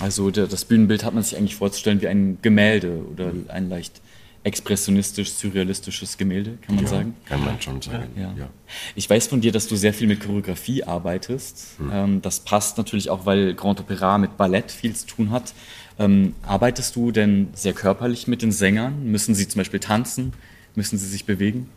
Also 0.00 0.30
das 0.30 0.64
Bühnenbild 0.64 1.04
hat 1.04 1.14
man 1.14 1.22
sich 1.22 1.36
eigentlich 1.36 1.56
vorzustellen 1.56 2.00
wie 2.00 2.08
ein 2.08 2.38
Gemälde 2.42 3.04
oder 3.12 3.32
ein 3.48 3.68
leicht 3.68 4.00
expressionistisch, 4.44 5.30
surrealistisches 5.32 6.18
Gemälde, 6.18 6.58
kann 6.66 6.74
man 6.74 6.84
ja, 6.84 6.90
sagen? 6.90 7.14
Kann 7.26 7.44
man 7.44 7.60
schon 7.60 7.80
sagen, 7.80 8.10
ja. 8.16 8.34
ja. 8.36 8.48
Ich 8.96 9.08
weiß 9.08 9.28
von 9.28 9.40
dir, 9.40 9.52
dass 9.52 9.68
du 9.68 9.76
sehr 9.76 9.94
viel 9.94 10.08
mit 10.08 10.20
Choreografie 10.20 10.82
arbeitest. 10.82 11.76
Hm. 11.78 11.90
Ähm, 11.92 12.22
das 12.22 12.40
passt 12.40 12.76
natürlich 12.76 13.08
auch, 13.10 13.24
weil 13.24 13.54
Grand 13.54 13.78
Opera 13.78 14.18
mit 14.18 14.36
Ballett 14.36 14.72
viel 14.72 14.96
zu 14.96 15.06
tun 15.06 15.30
hat. 15.30 15.54
Ähm, 15.98 16.34
arbeitest 16.42 16.96
du 16.96 17.12
denn 17.12 17.50
sehr 17.54 17.72
körperlich 17.72 18.26
mit 18.26 18.42
den 18.42 18.50
Sängern? 18.50 19.04
Müssen 19.04 19.34
sie 19.34 19.46
zum 19.46 19.60
Beispiel 19.60 19.80
tanzen? 19.80 20.32
Müssen 20.74 20.98
sie 20.98 21.06
sich 21.06 21.24
bewegen? 21.24 21.68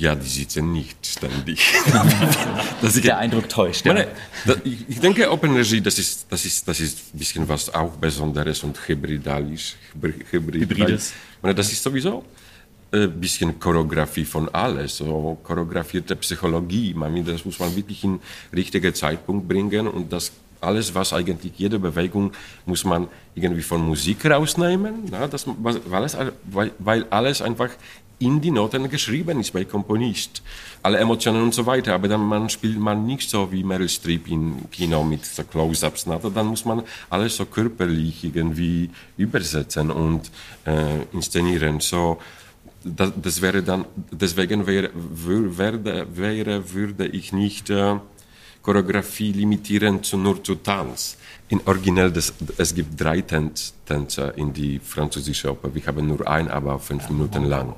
Ja, 0.00 0.14
die 0.14 0.26
sitzen 0.26 0.72
nicht 0.72 1.04
ständig. 1.04 1.74
das 2.80 2.96
ist 2.96 3.04
der 3.04 3.18
Eindruck 3.18 3.50
täuscht. 3.50 3.84
Ja. 3.84 3.92
Meine, 3.92 4.08
ich, 4.64 4.88
ich, 4.88 4.98
denke, 4.98 5.30
Open 5.30 5.54
Regie, 5.54 5.82
das 5.82 5.98
ist, 5.98 6.26
das, 6.30 6.42
ist, 6.46 6.66
das 6.66 6.80
ist 6.80 7.12
ein 7.12 7.18
bisschen 7.18 7.46
was 7.46 7.68
auch 7.74 7.90
Besonderes 7.90 8.62
und 8.62 8.78
hybridalisch. 8.88 9.76
Hybrid, 9.92 10.62
Hybrides. 10.62 11.12
Meine, 11.42 11.54
das 11.54 11.70
ist 11.70 11.82
sowieso 11.82 12.24
ein 12.92 13.20
bisschen 13.20 13.60
Choreografie 13.60 14.24
von 14.24 14.48
alles, 14.48 14.96
so 14.96 15.38
choreografierte 15.42 16.16
Psychologie. 16.16 16.94
Meine, 16.94 17.22
das 17.22 17.44
muss 17.44 17.58
man 17.58 17.76
wirklich 17.76 18.02
in 18.02 18.20
richtigen 18.54 18.94
Zeitpunkt 18.94 19.46
bringen 19.46 19.86
und 19.86 20.10
das 20.10 20.32
alles, 20.62 20.94
was 20.94 21.12
eigentlich 21.12 21.52
jede 21.58 21.78
Bewegung 21.78 22.32
muss 22.64 22.84
man 22.86 23.06
irgendwie 23.34 23.62
von 23.62 23.82
Musik 23.82 24.24
rausnehmen, 24.24 24.94
na, 25.10 25.26
das, 25.26 25.44
weil, 25.46 25.78
alles, 25.90 26.16
weil, 26.44 26.70
weil 26.78 27.04
alles 27.10 27.42
einfach 27.42 27.68
in 28.20 28.40
die 28.40 28.50
Noten 28.50 28.88
geschrieben 28.88 29.40
ist 29.40 29.52
bei 29.52 29.64
Komponist. 29.64 30.42
Alle 30.82 30.98
Emotionen 30.98 31.42
und 31.42 31.54
so 31.54 31.64
weiter, 31.66 31.94
aber 31.94 32.06
dann 32.06 32.24
man 32.24 32.48
spielt 32.48 32.78
man 32.78 33.06
nicht 33.06 33.28
so 33.28 33.50
wie 33.50 33.64
Meryl 33.64 33.88
Streep 33.88 34.28
im 34.28 34.70
Kino 34.70 35.02
mit 35.02 35.24
so 35.24 35.42
Close-ups, 35.42 36.04
dann 36.04 36.46
muss 36.46 36.64
man 36.64 36.82
alles 37.08 37.36
so 37.36 37.46
körperlich 37.46 38.24
irgendwie 38.24 38.90
übersetzen 39.16 39.90
und 39.90 40.30
äh, 40.66 41.02
inszenieren. 41.12 41.80
So, 41.80 42.18
das, 42.84 43.12
das 43.20 43.40
wäre 43.40 43.62
dann, 43.62 43.86
deswegen 44.10 44.66
wäre, 44.66 44.90
würde, 44.94 46.06
wäre, 46.14 46.72
würde 46.72 47.06
ich 47.06 47.32
nicht 47.32 47.70
äh, 47.70 47.96
Choreografie 48.62 49.32
limitieren 49.32 50.02
zu, 50.02 50.18
nur 50.18 50.44
zu 50.44 50.56
Tanz. 50.56 51.16
In 51.48 51.62
Original, 51.64 52.12
das, 52.12 52.34
es 52.58 52.74
gibt 52.74 53.00
drei 53.00 53.22
Tänz, 53.22 53.72
Tänze 53.86 54.34
in 54.36 54.52
die 54.52 54.78
französische 54.78 55.50
Oper. 55.50 55.74
Wir 55.74 55.86
haben 55.86 56.06
nur 56.06 56.28
ein, 56.28 56.48
aber 56.48 56.78
fünf 56.78 57.08
Minuten 57.08 57.44
lang. 57.44 57.74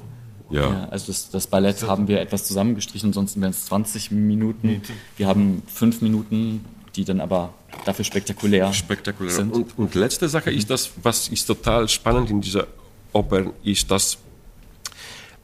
Ja. 0.53 0.71
ja. 0.71 0.89
also 0.91 1.07
das, 1.07 1.31
das 1.31 1.47
Ballett 1.47 1.83
haben 1.83 2.09
wir 2.09 2.21
etwas 2.21 2.45
zusammengestrichen, 2.45 3.13
sonst 3.13 3.41
wären 3.41 3.51
es 3.51 3.67
20 3.67 4.11
Minuten. 4.11 4.83
Wir 5.17 5.27
haben 5.27 5.63
fünf 5.67 6.03
Minuten, 6.03 6.65
die 6.95 7.05
dann 7.05 7.21
aber 7.21 7.55
dafür 7.87 8.05
spektakulär, 8.05 8.73
spektakulär. 8.73 9.33
sind. 9.33 9.53
Und, 9.53 9.79
und 9.79 9.95
letzte 9.95 10.29
Sache 10.29 10.51
mhm. 10.51 10.59
ist 10.59 10.71
das, 10.71 10.91
was 11.03 11.29
ist 11.29 11.47
total 11.47 11.89
spannend 11.89 12.31
in 12.31 12.41
dieser 12.41 12.67
Oper, 13.13 13.53
ist, 13.65 13.91
dass 13.91 14.19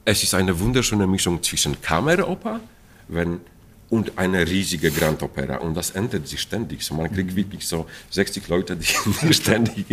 es 0.05 0.23
ist 0.23 0.33
eine 0.33 0.59
wunderschöne 0.59 1.07
Mischung 1.07 1.41
zwischen 1.43 1.81
Kammeroper, 1.81 2.59
wenn 3.07 3.41
und 3.89 4.17
eine 4.17 4.47
riesige 4.47 4.91
Grand 4.91 5.23
Opera. 5.23 5.57
Und 5.57 5.75
das 5.75 5.91
ändert 5.91 6.27
sich 6.27 6.41
ständig. 6.41 6.83
So, 6.83 6.93
man 6.93 7.11
kriegt 7.11 7.35
wirklich 7.35 7.67
so 7.67 7.87
60 8.11 8.47
Leute, 8.47 8.75
die 8.75 9.33
ständig. 9.33 9.85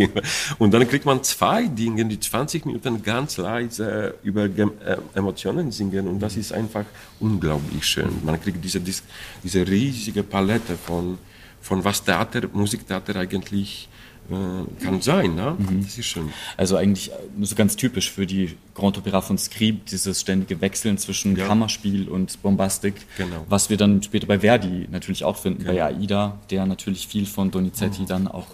Und 0.59 0.73
dann 0.73 0.87
kriegt 0.87 1.05
man 1.05 1.23
zwei 1.23 1.63
Dinge, 1.67 2.05
die 2.05 2.19
20 2.19 2.65
Minuten 2.65 3.01
ganz 3.01 3.37
leise 3.37 4.15
über 4.23 4.45
äh, 4.45 4.69
Emotionen 5.15 5.71
singen. 5.71 6.07
Und 6.07 6.19
das 6.19 6.37
ist 6.37 6.53
einfach 6.53 6.85
unglaublich 7.19 7.83
schön. 7.85 8.23
Man 8.23 8.39
kriegt 8.41 8.63
diese, 8.63 8.79
diese 8.79 9.67
riesige 9.67 10.23
Palette 10.23 10.77
von, 10.77 11.17
von 11.61 11.83
was 11.83 12.03
Theater, 12.03 12.43
Musiktheater 12.53 13.15
eigentlich 13.15 13.89
kann 14.29 15.01
sein, 15.01 15.35
ne? 15.35 15.55
Mhm. 15.57 15.83
Das 15.83 15.97
ist 15.97 16.05
schön. 16.05 16.29
Also 16.57 16.75
eigentlich 16.75 17.11
äh, 17.11 17.15
so 17.41 17.55
ganz 17.55 17.75
typisch 17.75 18.11
für 18.11 18.25
die 18.25 18.57
Grand 18.75 18.97
Opera 18.97 19.21
von 19.21 19.37
Scribe, 19.37 19.79
dieses 19.89 20.21
ständige 20.21 20.59
Wechseln 20.59 20.97
zwischen 20.97 21.35
ja. 21.35 21.47
Kammerspiel 21.47 22.09
und 22.09 22.41
Bombastik, 22.41 22.95
genau. 23.17 23.45
was 23.47 23.69
wir 23.69 23.77
dann 23.77 24.03
später 24.03 24.27
bei 24.27 24.39
Verdi 24.39 24.87
natürlich 24.91 25.23
auch 25.23 25.37
finden, 25.37 25.63
genau. 25.63 25.73
bei 25.73 25.85
Aida, 25.85 26.37
der 26.49 26.65
natürlich 26.65 27.07
viel 27.07 27.25
von 27.25 27.51
Donizetti 27.51 28.01
mhm. 28.01 28.07
dann 28.07 28.27
auch 28.27 28.47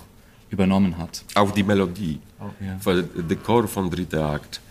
übernommen 0.49 0.97
hat. 0.97 1.23
Auch 1.33 1.51
die 1.51 1.63
Melodie, 1.63 2.19
oh, 2.39 2.45
ja. 2.63 2.77
weil 2.83 3.03
der 3.03 3.38
Chor 3.38 3.67
vom 3.67 3.89
dritten 3.89 4.19
Akt 4.19 4.62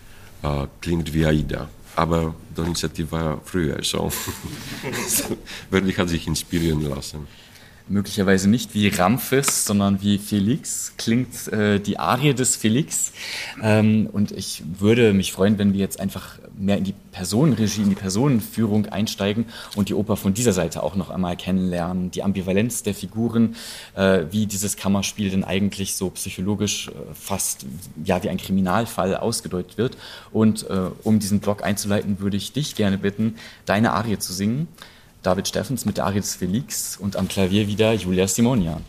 äh, 0.42 0.66
klingt 0.80 1.12
wie 1.12 1.26
Aida. 1.26 1.68
Aber 1.96 2.34
Donizetti 2.54 3.10
war 3.10 3.40
früher 3.44 3.82
so. 3.82 4.10
Verdi 5.70 5.92
hat 5.92 6.08
sich 6.08 6.26
inspirieren 6.26 6.80
lassen 6.88 7.26
möglicherweise 7.92 8.48
nicht 8.48 8.74
wie 8.74 8.88
Ramphis, 8.88 9.66
sondern 9.66 10.00
wie 10.00 10.16
Felix, 10.16 10.94
klingt 10.96 11.48
äh, 11.52 11.78
die 11.78 11.98
Arie 11.98 12.32
des 12.32 12.56
Felix. 12.56 13.12
Ähm, 13.62 14.08
und 14.10 14.32
ich 14.32 14.62
würde 14.78 15.12
mich 15.12 15.32
freuen, 15.32 15.58
wenn 15.58 15.74
wir 15.74 15.80
jetzt 15.80 16.00
einfach 16.00 16.38
mehr 16.56 16.78
in 16.78 16.84
die 16.84 16.94
Personenregie, 17.12 17.82
in 17.82 17.90
die 17.90 17.94
Personenführung 17.94 18.86
einsteigen 18.86 19.44
und 19.76 19.90
die 19.90 19.94
Oper 19.94 20.16
von 20.16 20.32
dieser 20.32 20.54
Seite 20.54 20.82
auch 20.82 20.96
noch 20.96 21.10
einmal 21.10 21.36
kennenlernen, 21.36 22.10
die 22.10 22.22
Ambivalenz 22.22 22.82
der 22.82 22.94
Figuren, 22.94 23.56
äh, 23.94 24.24
wie 24.30 24.46
dieses 24.46 24.76
Kammerspiel 24.76 25.30
denn 25.30 25.44
eigentlich 25.44 25.94
so 25.94 26.08
psychologisch 26.10 26.88
äh, 26.88 26.92
fast 27.12 27.66
ja 28.04 28.22
wie 28.22 28.30
ein 28.30 28.38
Kriminalfall 28.38 29.16
ausgedeutet 29.16 29.76
wird. 29.76 29.98
Und 30.32 30.68
äh, 30.70 30.88
um 31.02 31.18
diesen 31.18 31.40
Blog 31.40 31.62
einzuleiten, 31.62 32.20
würde 32.20 32.38
ich 32.38 32.52
dich 32.52 32.74
gerne 32.74 32.96
bitten, 32.96 33.34
deine 33.66 33.92
Arie 33.92 34.18
zu 34.18 34.32
singen. 34.32 34.68
David 35.22 35.48
Steffens 35.48 35.84
mit 35.84 36.00
Aris 36.00 36.34
Felix 36.34 36.96
und 36.96 37.16
am 37.16 37.28
Klavier 37.28 37.68
wieder 37.68 37.92
Julia 37.92 38.26
Simonia. 38.26 38.80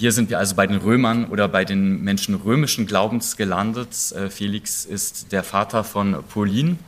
Hier 0.00 0.12
sind 0.12 0.30
wir 0.30 0.38
also 0.38 0.54
bei 0.54 0.66
den 0.66 0.78
Römern 0.78 1.26
oder 1.26 1.46
bei 1.46 1.66
den 1.66 2.00
Menschen 2.00 2.34
römischen 2.34 2.86
Glaubens 2.86 3.36
gelandet. 3.36 4.12
Äh, 4.12 4.30
Felix 4.30 4.86
ist 4.86 5.30
der 5.30 5.42
Vater 5.44 5.84
von 5.84 6.24
Paulin 6.26 6.78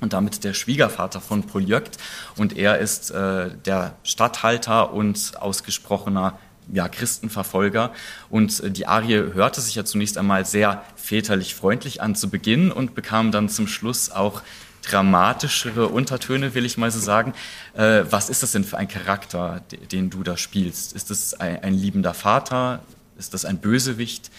und 0.00 0.12
damit 0.12 0.44
der 0.44 0.54
Schwiegervater 0.54 1.20
von 1.20 1.42
Polyökt 1.42 1.98
und 2.36 2.56
er 2.56 2.78
ist 2.78 3.10
äh, 3.10 3.50
der 3.64 3.96
Statthalter 4.04 4.92
und 4.92 5.32
ausgesprochener 5.40 6.38
ja, 6.72 6.88
Christenverfolger. 6.88 7.92
Und 8.30 8.60
äh, 8.60 8.70
die 8.70 8.86
Arie 8.86 9.32
hörte 9.34 9.60
sich 9.60 9.74
ja 9.74 9.84
zunächst 9.84 10.16
einmal 10.16 10.46
sehr 10.46 10.84
väterlich 10.94 11.56
freundlich 11.56 12.00
an 12.00 12.14
zu 12.14 12.30
Beginn 12.30 12.70
und 12.70 12.94
bekam 12.94 13.32
dann 13.32 13.48
zum 13.48 13.66
Schluss 13.66 14.12
auch 14.12 14.42
dramatischere 14.90 15.88
Untertöne, 15.88 16.54
will 16.54 16.64
ich 16.64 16.76
mal 16.76 16.90
so 16.90 17.00
sagen. 17.00 17.34
Äh, 17.74 18.04
was 18.08 18.30
ist 18.30 18.42
das 18.42 18.52
denn 18.52 18.64
für 18.64 18.78
ein 18.78 18.88
Charakter, 18.88 19.62
den 19.92 20.10
du 20.10 20.22
da 20.22 20.36
spielst? 20.36 20.92
Ist 20.94 21.10
das 21.10 21.34
ein, 21.34 21.62
ein 21.62 21.74
liebender 21.74 22.14
Vater? 22.14 22.80
Ist 23.18 23.34
das 23.34 23.44
ein 23.44 23.58
Bösewicht? 23.58 24.30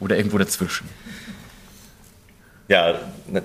Oder 0.00 0.16
irgendwo 0.16 0.38
dazwischen? 0.38 0.88
Ja, 2.68 2.94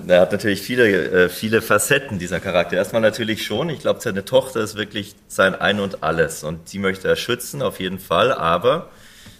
er 0.08 0.22
hat 0.22 0.32
natürlich 0.32 0.62
viele, 0.62 1.26
äh, 1.26 1.30
viele 1.30 1.62
Facetten, 1.62 2.20
dieser 2.20 2.40
Charakter. 2.40 2.78
Erstmal 2.78 3.02
natürlich 3.02 3.46
schon. 3.46 3.70
Ich 3.70 3.80
glaube, 3.80 4.00
seine 4.00 4.24
Tochter 4.24 4.62
ist 4.62 4.76
wirklich 4.76 5.16
sein 5.28 5.56
Ein 5.56 5.80
und 5.80 6.04
Alles. 6.04 6.44
Und 6.44 6.72
die 6.72 6.80
möchte 6.80 7.08
er 7.08 7.16
schützen, 7.16 7.62
auf 7.62 7.80
jeden 7.80 8.00
Fall. 8.00 8.32
Aber 8.32 8.90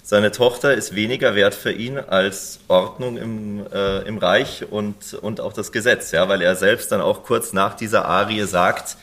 seine 0.08 0.32
Tochter 0.32 0.74
ist 0.74 0.96
weniger 0.96 1.36
wert 1.36 1.54
für 1.54 1.74
ihn 1.74 2.00
als 2.00 2.62
Ordnung 2.70 3.18
im, 3.18 3.68
äh, 3.74 4.08
im 4.08 4.20
Reich 4.20 4.64
und, 4.72 5.14
und 5.16 5.42
auch 5.42 5.52
das 5.52 5.74
Gesetz, 5.74 6.12
ja, 6.14 6.30
weil 6.30 6.42
er 6.42 6.56
selbst 6.56 6.94
dann 6.94 7.02
auch 7.02 7.24
kurz 7.24 7.52
nach 7.52 7.74
dieser 7.74 8.06
Arie 8.06 8.44
sagt, 8.44 8.96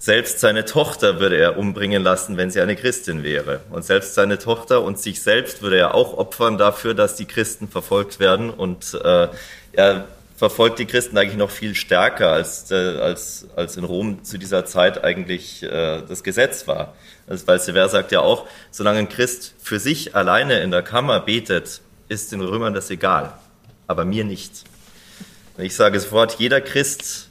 selbst 0.00 0.40
seine 0.40 0.64
Tochter 0.64 1.20
würde 1.20 1.36
er 1.36 1.56
umbringen 1.56 2.02
lassen, 2.02 2.36
wenn 2.36 2.50
sie 2.50 2.60
eine 2.60 2.74
Christin 2.74 3.22
wäre. 3.22 3.60
Und 3.70 3.84
selbst 3.84 4.14
seine 4.14 4.36
Tochter 4.36 4.82
und 4.82 4.98
sich 4.98 5.22
selbst 5.22 5.62
würde 5.62 5.78
er 5.78 5.94
auch 5.94 6.18
opfern 6.18 6.58
dafür, 6.58 6.94
dass 6.94 7.14
die 7.14 7.26
Christen 7.26 7.68
verfolgt 7.68 8.18
werden. 8.18 8.50
Und 8.50 8.98
äh, 9.00 9.28
er 9.74 10.08
verfolgt 10.36 10.78
die 10.78 10.86
Christen 10.86 11.16
eigentlich 11.16 11.38
noch 11.38 11.50
viel 11.50 11.74
stärker, 11.74 12.30
als, 12.30 12.70
äh, 12.70 12.74
als, 12.74 13.46
als 13.56 13.76
in 13.76 13.84
Rom 13.84 14.22
zu 14.22 14.38
dieser 14.38 14.66
Zeit 14.66 15.02
eigentlich 15.02 15.62
äh, 15.62 16.02
das 16.06 16.22
Gesetz 16.22 16.68
war. 16.68 16.94
Also, 17.26 17.46
weil 17.46 17.58
Sever 17.58 17.88
sagt 17.88 18.12
ja 18.12 18.20
auch, 18.20 18.46
solange 18.70 18.98
ein 18.98 19.08
Christ 19.08 19.54
für 19.58 19.80
sich 19.80 20.14
alleine 20.14 20.60
in 20.60 20.70
der 20.70 20.82
Kammer 20.82 21.20
betet, 21.20 21.80
ist 22.08 22.32
den 22.32 22.40
Römern 22.40 22.74
das 22.74 22.90
egal, 22.90 23.32
aber 23.86 24.04
mir 24.04 24.24
nicht. 24.24 24.64
Ich 25.58 25.74
sage 25.74 25.98
sofort, 25.98 26.34
jeder 26.34 26.60
Christ, 26.60 27.30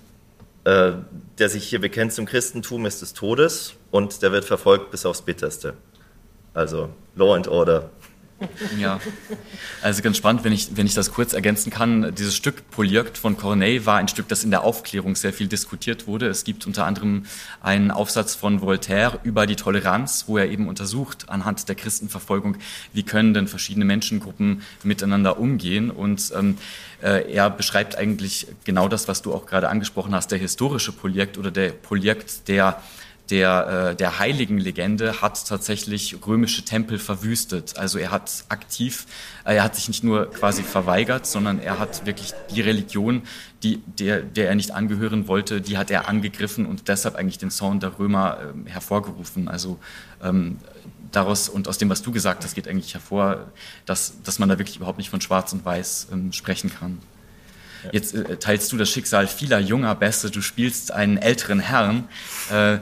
äh, 0.64 0.94
der 1.38 1.50
sich 1.50 1.66
hier 1.66 1.80
bekennt 1.80 2.12
zum 2.12 2.26
Christentum, 2.26 2.88
ist 2.88 3.04
des 3.04 3.14
Todes 3.14 3.76
und 3.92 4.24
der 4.24 4.32
wird 4.32 4.46
verfolgt 4.46 4.90
bis 4.90 5.06
aufs 5.06 5.22
Bitterste. 5.22 5.76
Also 6.56 6.90
Law 7.16 7.36
and 7.36 7.48
Order 7.48 7.92
ja, 8.78 9.00
also 9.82 10.02
ganz 10.02 10.18
spannend, 10.18 10.44
wenn 10.44 10.52
ich, 10.52 10.76
wenn 10.76 10.86
ich 10.86 10.94
das 10.94 11.12
kurz 11.12 11.34
ergänzen 11.34 11.70
kann. 11.70 12.14
Dieses 12.16 12.36
Stück 12.36 12.70
Polyökt 12.70 13.18
von 13.18 13.38
Corneille 13.38 13.86
war 13.86 13.98
ein 13.98 14.10
Stück, 14.10 14.28
das 14.28 14.44
in 14.44 14.52
der 14.52 14.64
Aufklärung 14.64 15.16
sehr 15.16 15.32
viel 15.32 15.48
diskutiert 15.48 16.06
wurde. 16.06 16.28
Es 16.28 16.44
gibt 16.44 16.68
unter 16.68 16.86
anderem 16.86 17.26
einen 17.62 17.92
Aufsatz 17.92 18.36
von 18.36 18.62
Voltaire 18.62 19.20
über 19.24 19.48
die 19.48 19.56
Toleranz, 19.56 20.26
wo 20.28 20.38
er 20.38 20.50
eben 20.50 20.68
untersucht 20.68 21.30
anhand 21.30 21.70
der 21.70 21.76
Christenverfolgung, 21.76 22.58
wie 22.92 23.04
können 23.04 23.34
denn 23.34 23.48
verschiedene 23.48 23.86
Menschengruppen 23.86 24.64
miteinander 24.84 25.40
umgehen. 25.40 25.90
Und 25.90 26.34
ähm, 26.36 26.58
äh, 27.02 27.32
er 27.32 27.50
beschreibt 27.50 27.98
eigentlich 27.98 28.48
genau 28.66 28.90
das, 28.90 29.08
was 29.08 29.22
du 29.22 29.34
auch 29.34 29.46
gerade 29.46 29.70
angesprochen 29.70 30.14
hast, 30.14 30.32
der 30.32 30.40
historische 30.40 30.92
Polyökt 30.92 31.38
oder 31.38 31.52
der 31.52 31.70
Polyökt, 31.70 32.50
der 32.50 32.82
der, 33.30 33.90
äh, 33.92 33.96
der 33.96 34.20
heiligen 34.20 34.58
Legende 34.58 35.22
hat 35.22 35.48
tatsächlich 35.48 36.16
römische 36.26 36.64
Tempel 36.64 37.00
verwüstet. 37.00 37.78
Also 37.78 37.98
er 37.98 38.12
hat 38.12 38.46
aktiv, 38.50 39.08
äh, 39.46 39.56
er 39.56 39.64
hat 39.64 39.76
sich 39.76 39.88
nicht 39.88 40.04
nur 40.04 40.30
quasi 40.30 40.64
verweigert, 40.64 41.26
sondern 41.26 41.60
er 41.60 41.80
hat 41.80 42.06
wirklich 42.06 42.34
die 42.54 42.62
Religion, 42.62 43.24
die, 43.64 43.78
der, 43.86 44.22
der 44.22 44.50
er 44.50 44.56
nicht 44.56 44.72
angehören 44.72 45.28
wollte, 45.28 45.62
die 45.62 45.78
hat 45.78 45.90
er 45.90 46.08
angegriffen 46.08 46.66
und 46.66 46.88
deshalb 46.88 47.16
eigentlich 47.16 47.40
den 47.40 47.50
Zorn 47.50 47.80
der 47.80 47.98
Römer 47.98 48.38
äh, 48.66 48.70
hervorgerufen. 48.70 49.48
Also 49.48 49.80
ähm, 50.22 50.58
daraus 51.12 51.50
und 51.50 51.68
aus 51.68 51.78
dem, 51.78 51.90
was 51.90 52.02
du 52.02 52.12
gesagt 52.12 52.44
hast, 52.44 52.54
geht 52.54 52.68
eigentlich 52.68 52.94
hervor, 52.94 53.48
dass, 53.86 54.22
dass 54.24 54.38
man 54.38 54.50
da 54.50 54.60
wirklich 54.60 54.78
überhaupt 54.78 54.98
nicht 54.98 55.10
von 55.10 55.22
Schwarz 55.22 55.52
und 55.54 55.66
Weiß 55.66 56.10
ähm, 56.12 56.32
sprechen 56.32 56.72
kann. 56.72 57.00
Jetzt 57.92 58.16
äh, 58.16 58.38
teilst 58.38 58.72
du 58.72 58.78
das 58.78 58.90
Schicksal 58.90 59.28
vieler 59.28 59.60
junger 59.60 59.96
Bässe, 59.96 60.32
du 60.32 60.42
spielst 60.42 60.92
einen 60.92 61.18
älteren 61.18 61.60
Herrn. 61.60 62.08
Äh, 62.52 62.80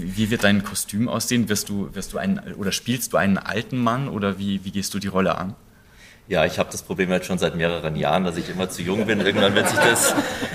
wie 0.00 0.30
wird 0.30 0.44
dein 0.44 0.64
Kostüm 0.64 1.08
aussehen? 1.08 1.48
Wirst 1.48 1.68
du, 1.68 1.94
wirst 1.94 2.12
du 2.12 2.18
einen, 2.18 2.40
oder 2.54 2.72
spielst 2.72 3.12
du 3.12 3.16
einen 3.16 3.38
alten 3.38 3.78
Mann 3.78 4.08
oder 4.08 4.38
wie, 4.38 4.64
wie 4.64 4.70
gehst 4.70 4.94
du 4.94 4.98
die 4.98 5.08
Rolle 5.08 5.36
an? 5.36 5.54
Ja, 6.26 6.46
ich 6.46 6.58
habe 6.58 6.72
das 6.72 6.82
Problem 6.82 7.10
jetzt 7.10 7.26
schon 7.26 7.36
seit 7.36 7.54
mehreren 7.54 7.96
Jahren, 7.96 8.24
dass 8.24 8.38
ich 8.38 8.48
immer 8.48 8.70
zu 8.70 8.80
jung 8.80 9.04
bin. 9.04 9.20
Irgendwann 9.20 9.54
wird 9.54 9.68
sich 9.68 9.78
das, 9.78 10.14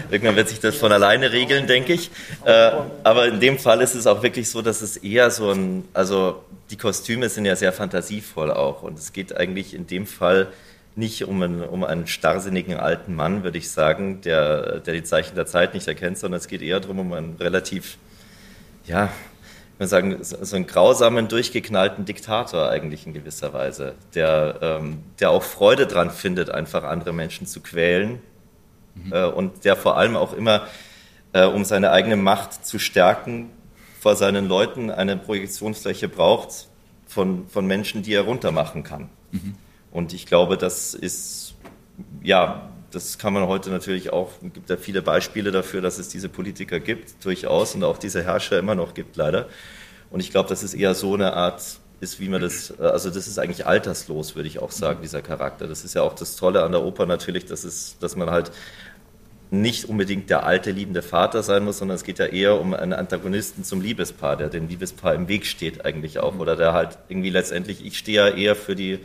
irgendwann 0.09 0.35
wird 0.35 0.49
sich 0.49 0.59
das 0.59 0.75
von 0.75 0.91
alleine 0.91 1.31
regeln, 1.31 1.67
denke 1.67 1.93
ich. 1.93 2.09
Äh, 2.43 2.71
aber 3.03 3.27
in 3.27 3.39
dem 3.39 3.59
Fall 3.59 3.81
ist 3.81 3.93
es 3.93 4.07
auch 4.07 4.23
wirklich 4.23 4.49
so, 4.49 4.63
dass 4.63 4.81
es 4.81 4.97
eher 4.97 5.29
so 5.29 5.51
ein, 5.51 5.83
also 5.93 6.43
die 6.71 6.77
Kostüme 6.77 7.29
sind 7.29 7.45
ja 7.45 7.55
sehr 7.55 7.71
fantasievoll 7.71 8.51
auch 8.51 8.81
und 8.81 8.97
es 8.97 9.13
geht 9.13 9.37
eigentlich 9.37 9.75
in 9.75 9.85
dem 9.85 10.07
Fall 10.07 10.47
nicht 10.95 11.23
um 11.25 11.41
einen, 11.41 11.61
um 11.61 11.83
einen 11.83 12.07
starrsinnigen 12.07 12.77
alten 12.77 13.13
Mann, 13.13 13.43
würde 13.43 13.59
ich 13.59 13.69
sagen, 13.69 14.21
der, 14.21 14.79
der 14.79 14.95
die 14.95 15.03
Zeichen 15.03 15.35
der 15.35 15.45
Zeit 15.45 15.75
nicht 15.75 15.87
erkennt, 15.87 16.17
sondern 16.17 16.39
es 16.39 16.47
geht 16.47 16.63
eher 16.63 16.79
darum, 16.79 16.99
um 16.99 17.13
einen 17.13 17.35
relativ 17.39 17.97
ja, 18.85 19.09
ich 19.79 19.89
würde 19.89 19.89
sagen, 19.89 20.17
so 20.21 20.55
einen 20.57 20.67
grausamen, 20.67 21.29
durchgeknallten 21.29 22.03
Diktator 22.03 22.69
eigentlich 22.69 23.07
in 23.07 23.13
gewisser 23.13 23.53
Weise, 23.53 23.95
der, 24.13 24.59
ähm, 24.61 25.03
der 25.21 25.31
auch 25.31 25.41
Freude 25.43 25.87
dran 25.87 26.11
findet, 26.11 26.49
einfach 26.49 26.83
andere 26.83 27.13
Menschen 27.13 27.47
zu 27.47 27.61
quälen 27.61 28.19
mhm. 28.95 29.13
äh, 29.13 29.23
und 29.23 29.63
der 29.63 29.77
vor 29.77 29.95
allem 29.95 30.17
auch 30.17 30.33
immer, 30.33 30.67
äh, 31.31 31.45
um 31.45 31.63
seine 31.63 31.91
eigene 31.91 32.17
Macht 32.17 32.65
zu 32.65 32.77
stärken, 32.77 33.51
vor 34.01 34.17
seinen 34.17 34.49
Leuten 34.49 34.91
eine 34.91 35.15
Projektionsfläche 35.15 36.09
braucht 36.09 36.67
von, 37.07 37.47
von 37.47 37.65
Menschen, 37.65 38.03
die 38.03 38.13
er 38.13 38.23
runtermachen 38.23 38.83
kann. 38.83 39.09
Mhm. 39.31 39.55
Und 39.93 40.13
ich 40.13 40.25
glaube, 40.25 40.57
das 40.57 40.93
ist, 40.93 41.55
ja, 42.21 42.69
das 42.91 43.17
kann 43.17 43.33
man 43.33 43.47
heute 43.47 43.69
natürlich 43.69 44.11
auch, 44.11 44.31
es 44.45 44.53
gibt 44.53 44.69
ja 44.69 44.77
viele 44.77 45.01
Beispiele 45.01 45.51
dafür, 45.51 45.81
dass 45.81 45.99
es 45.99 46.09
diese 46.09 46.29
Politiker 46.29 46.79
gibt, 46.79 47.23
durchaus, 47.23 47.75
und 47.75 47.83
auch 47.83 47.97
diese 47.97 48.23
Herrscher 48.23 48.59
immer 48.59 48.75
noch 48.75 48.93
gibt, 48.93 49.15
leider. 49.15 49.47
Und 50.09 50.19
ich 50.19 50.31
glaube, 50.31 50.49
das 50.49 50.63
ist 50.63 50.73
eher 50.73 50.95
so 50.95 51.13
eine 51.13 51.33
Art, 51.33 51.61
ist, 52.01 52.19
wie 52.19 52.29
man 52.29 52.41
das, 52.41 52.77
also 52.79 53.09
das 53.09 53.27
ist 53.27 53.37
eigentlich 53.39 53.65
alterslos, 53.67 54.35
würde 54.35 54.47
ich 54.47 54.59
auch 54.59 54.71
sagen, 54.71 54.99
dieser 55.01 55.21
Charakter. 55.21 55.67
Das 55.67 55.83
ist 55.83 55.95
ja 55.95 56.01
auch 56.01 56.13
das 56.13 56.35
Tolle 56.35 56.63
an 56.63 56.71
der 56.71 56.83
Oper 56.83 57.05
natürlich, 57.05 57.45
dass, 57.45 57.63
es, 57.63 57.97
dass 57.99 58.15
man 58.15 58.29
halt 58.29 58.51
nicht 59.51 59.85
unbedingt 59.85 60.29
der 60.29 60.45
alte, 60.45 60.71
liebende 60.71 61.01
Vater 61.01 61.43
sein 61.43 61.63
muss, 61.63 61.79
sondern 61.79 61.95
es 61.95 62.03
geht 62.03 62.19
ja 62.19 62.25
eher 62.25 62.59
um 62.59 62.73
einen 62.73 62.93
Antagonisten 62.93 63.63
zum 63.63 63.81
Liebespaar, 63.81 64.37
der 64.37 64.49
dem 64.49 64.67
Liebespaar 64.67 65.15
im 65.15 65.27
Weg 65.27 65.45
steht 65.45 65.85
eigentlich 65.85 66.19
auch. 66.19 66.37
Oder 66.37 66.55
der 66.55 66.73
halt 66.73 66.99
irgendwie 67.09 67.31
letztendlich, 67.31 67.85
ich 67.85 67.97
stehe 67.97 68.29
ja 68.29 68.35
eher 68.35 68.55
für 68.55 68.75
die 68.75 68.99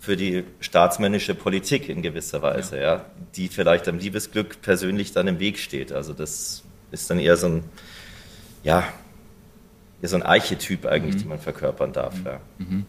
für 0.00 0.16
die 0.16 0.44
staatsmännische 0.60 1.34
Politik 1.34 1.88
in 1.88 2.02
gewisser 2.02 2.42
Weise, 2.42 2.76
ja. 2.76 2.82
ja. 2.82 3.04
die 3.36 3.48
vielleicht 3.48 3.88
am 3.88 3.98
Liebesglück 3.98 4.62
persönlich 4.62 5.12
dann 5.12 5.26
im 5.28 5.38
Weg 5.38 5.58
steht. 5.58 5.92
Also 5.92 6.12
das 6.12 6.62
ist 6.90 7.10
dann 7.10 7.18
eher 7.18 7.36
so 7.36 7.48
ein, 7.48 7.64
ja, 8.62 8.84
eher 10.00 10.08
so 10.08 10.16
ein 10.16 10.22
Archetyp 10.22 10.86
eigentlich, 10.86 11.16
mhm. 11.16 11.20
den 11.20 11.28
man 11.28 11.38
verkörpern 11.40 11.92
darf. 11.92 12.14
Mhm. 12.16 12.26
Ja. 12.26 12.40
Mhm. 12.58 12.86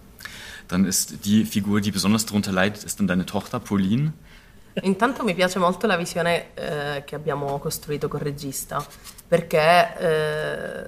Dann 0.67 0.85
ist 0.85 1.25
die 1.25 1.45
Figur, 1.45 1.81
die 1.81 1.91
besonders 1.91 2.25
darunter 2.27 2.51
leidet, 2.51 2.83
ist 2.83 2.99
dann 2.99 3.07
deine 3.07 3.25
Tochter 3.25 3.59
Pauline. 3.59 4.13
Intanto 4.83 5.23
mi 5.23 5.33
piace 5.33 5.57
molto 5.57 5.87
la 5.87 5.97
visione 5.97 6.53
eh, 6.53 7.03
che 7.03 7.15
abbiamo 7.15 7.57
costruito 7.57 8.07
col 8.07 8.19
regista, 8.19 8.85
perché 9.27 9.97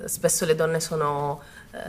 eh, 0.04 0.08
spesso 0.08 0.46
le 0.46 0.56
donne 0.56 0.80
sono 0.80 1.42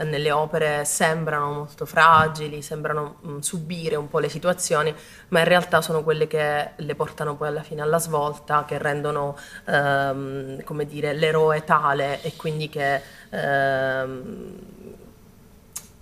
nelle 0.03 0.31
opere 0.31 0.85
sembrano 0.85 1.51
molto 1.51 1.85
fragili, 1.85 2.61
sembrano 2.61 3.17
mh, 3.19 3.29
mm, 3.29 3.39
subire 3.39 3.95
un 3.95 4.07
po' 4.07 4.19
le 4.19 4.29
situazioni, 4.29 4.93
ma 5.29 5.39
in 5.39 5.45
realtà 5.45 5.81
sono 5.81 6.03
quelle 6.03 6.27
che 6.27 6.71
le 6.75 6.95
portano 6.95 7.35
poi 7.35 7.49
alla 7.49 7.63
fine 7.63 7.81
alla 7.81 7.99
svolta, 7.99 8.63
che 8.65 8.77
rendono 8.77 9.37
ehm, 9.65 10.63
come 10.63 10.85
dire, 10.85 11.13
l'eroe 11.13 11.63
tale 11.63 12.21
e 12.21 12.33
quindi 12.35 12.69
che 12.69 13.01
ehm, 13.29 14.57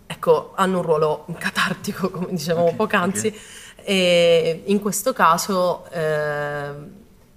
ecco, 0.05 0.51
hanno 0.55 0.77
un 0.77 0.83
ruolo 0.83 1.25
catartico, 1.39 2.11
come 2.11 2.27
dicevamo 2.29 2.65
okay, 2.65 2.75
poc'anzi. 2.75 3.27
Okay. 3.27 3.39
E 3.83 4.63
in 4.65 4.79
questo 4.79 5.11
caso 5.11 5.89
eh, 5.89 6.71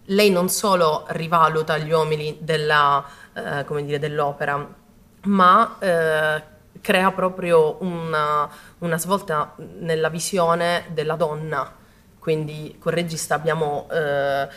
lei 0.04 0.30
non 0.30 0.50
solo 0.50 1.06
rivaluta 1.08 1.78
gli 1.78 1.90
uomini 1.90 2.36
della, 2.40 3.02
eh, 3.32 3.64
dire, 3.82 3.98
dell'opera, 3.98 4.82
ma 5.24 5.76
eh, 5.78 6.42
crea 6.80 7.12
proprio 7.12 7.78
una, 7.80 8.48
una, 8.78 8.98
svolta 8.98 9.54
nella 9.78 10.08
visione 10.08 10.86
della 10.92 11.16
donna. 11.16 11.82
Quindi 12.18 12.76
col 12.78 12.92
regista 12.92 13.34
abbiamo 13.34 13.86
eh, 13.90 14.48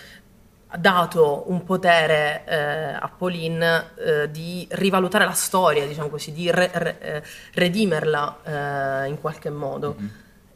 dato 0.77 1.43
un 1.47 1.63
potere 1.63 2.43
eh, 2.45 2.55
a 2.55 3.11
Pauline 3.15 3.91
eh, 3.95 4.31
di 4.31 4.65
rivalutare 4.71 5.25
la 5.25 5.33
storia, 5.33 5.85
diciamo 5.85 6.09
così, 6.09 6.31
di 6.31 6.49
re, 6.49 6.69
re, 6.73 6.97
eh, 6.99 7.23
redimerla 7.53 9.05
in 9.07 9.17
qualche 9.19 9.49
modo. 9.49 9.95
Mm-hmm. 9.99 10.07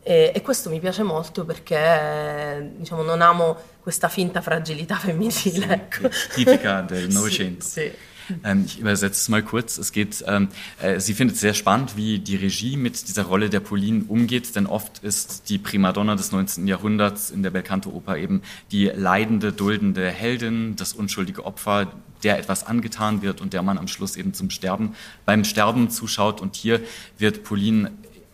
E, 0.03 0.32
e, 0.34 0.41
questo 0.41 0.70
mi 0.70 0.80
piace 0.80 1.03
molto 1.03 1.45
perché 1.45 2.72
diciamo, 2.76 3.03
non 3.03 3.22
amo 3.22 3.55
questa 3.82 4.09
finta 4.09 4.41
fragilità 4.41 4.95
femminile. 4.95 5.32
Sì, 5.32 5.62
ecco. 5.62 6.09
Tipica 6.34 6.82
del 6.82 7.07
Novecento. 7.14 7.64
Sì, 7.64 7.82
sì. 7.82 8.09
Ähm, 8.43 8.63
ich 8.65 8.79
übersetze 8.79 9.19
es 9.19 9.29
mal 9.29 9.43
kurz. 9.43 9.77
Es 9.77 9.91
geht, 9.91 10.23
ähm, 10.27 10.49
äh, 10.82 10.99
sie 10.99 11.13
findet 11.13 11.36
es 11.36 11.41
sehr 11.41 11.53
spannend, 11.53 11.95
wie 11.97 12.19
die 12.19 12.36
Regie 12.36 12.77
mit 12.77 13.07
dieser 13.07 13.23
Rolle 13.23 13.49
der 13.49 13.59
Pauline 13.59 14.03
umgeht, 14.07 14.55
denn 14.55 14.67
oft 14.67 14.99
ist 14.99 15.49
die 15.49 15.57
Primadonna 15.57 16.15
des 16.15 16.32
19. 16.32 16.67
Jahrhunderts 16.67 17.32
in 17.32 17.43
der 17.43 17.51
Belcanto-Oper 17.51 18.17
eben 18.17 18.41
die 18.71 18.86
leidende, 18.86 19.51
duldende 19.51 20.09
Heldin, 20.09 20.75
das 20.75 20.93
unschuldige 20.93 21.45
Opfer, 21.45 21.91
der 22.23 22.38
etwas 22.38 22.65
angetan 22.65 23.21
wird 23.21 23.41
und 23.41 23.53
der 23.53 23.63
man 23.63 23.77
am 23.77 23.88
Schluss 23.88 24.15
eben 24.15 24.34
zum 24.34 24.49
Sterben, 24.49 24.95
beim 25.25 25.43
Sterben 25.43 25.89
zuschaut. 25.89 26.41
Und 26.41 26.55
hier 26.55 26.82
wird 27.17 27.43
Pauline 27.43 27.91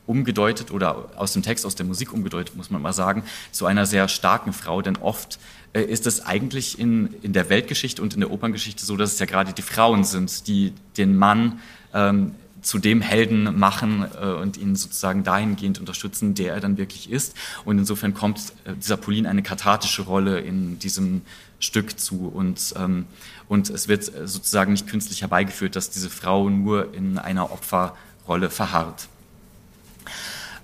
umgedeutet 0.07 0.71
oder 0.71 1.09
aus 1.17 1.33
dem 1.33 1.43
Text, 1.43 1.65
aus 1.65 1.75
der 1.75 1.85
Musik 1.85 2.13
umgedeutet, 2.13 2.55
muss 2.55 2.71
man 2.71 2.81
mal 2.81 2.93
sagen, 2.93 3.23
zu 3.51 3.65
einer 3.65 3.85
sehr 3.85 4.07
starken 4.07 4.53
Frau, 4.53 4.81
denn 4.81 4.95
oft 4.95 5.37
ist 5.73 6.07
es 6.07 6.25
eigentlich 6.25 6.79
in, 6.79 7.13
in 7.21 7.33
der 7.33 7.49
Weltgeschichte 7.49 8.01
und 8.01 8.13
in 8.13 8.21
der 8.21 8.31
Operngeschichte 8.31 8.85
so, 8.85 8.97
dass 8.97 9.13
es 9.13 9.19
ja 9.19 9.25
gerade 9.25 9.53
die 9.53 9.61
Frauen 9.61 10.03
sind, 10.03 10.47
die 10.47 10.73
den 10.97 11.15
Mann 11.17 11.59
ähm, 11.93 12.31
zu 12.61 12.79
dem 12.79 13.01
Helden 13.01 13.57
machen 13.57 14.05
äh, 14.19 14.25
und 14.25 14.57
ihn 14.57 14.75
sozusagen 14.75 15.23
dahingehend 15.23 15.79
unterstützen, 15.79 16.35
der 16.35 16.53
er 16.53 16.59
dann 16.59 16.77
wirklich 16.77 17.09
ist. 17.09 17.35
Und 17.65 17.77
insofern 17.77 18.13
kommt 18.13 18.53
äh, 18.65 18.73
dieser 18.73 18.97
Pauline 18.97 19.29
eine 19.29 19.43
kathartische 19.43 20.03
Rolle 20.03 20.39
in 20.39 20.79
diesem 20.79 21.21
Stück 21.59 21.99
zu 21.99 22.27
und, 22.27 22.73
ähm, 22.77 23.05
und 23.47 23.69
es 23.69 23.87
wird 23.87 24.03
sozusagen 24.03 24.73
nicht 24.73 24.87
künstlich 24.87 25.21
herbeigeführt, 25.21 25.75
dass 25.75 25.89
diese 25.89 26.09
Frau 26.09 26.49
nur 26.49 26.93
in 26.93 27.17
einer 27.17 27.51
Opferrolle 27.51 28.49
verharrt. 28.49 29.07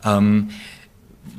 Ähm, 0.04 0.50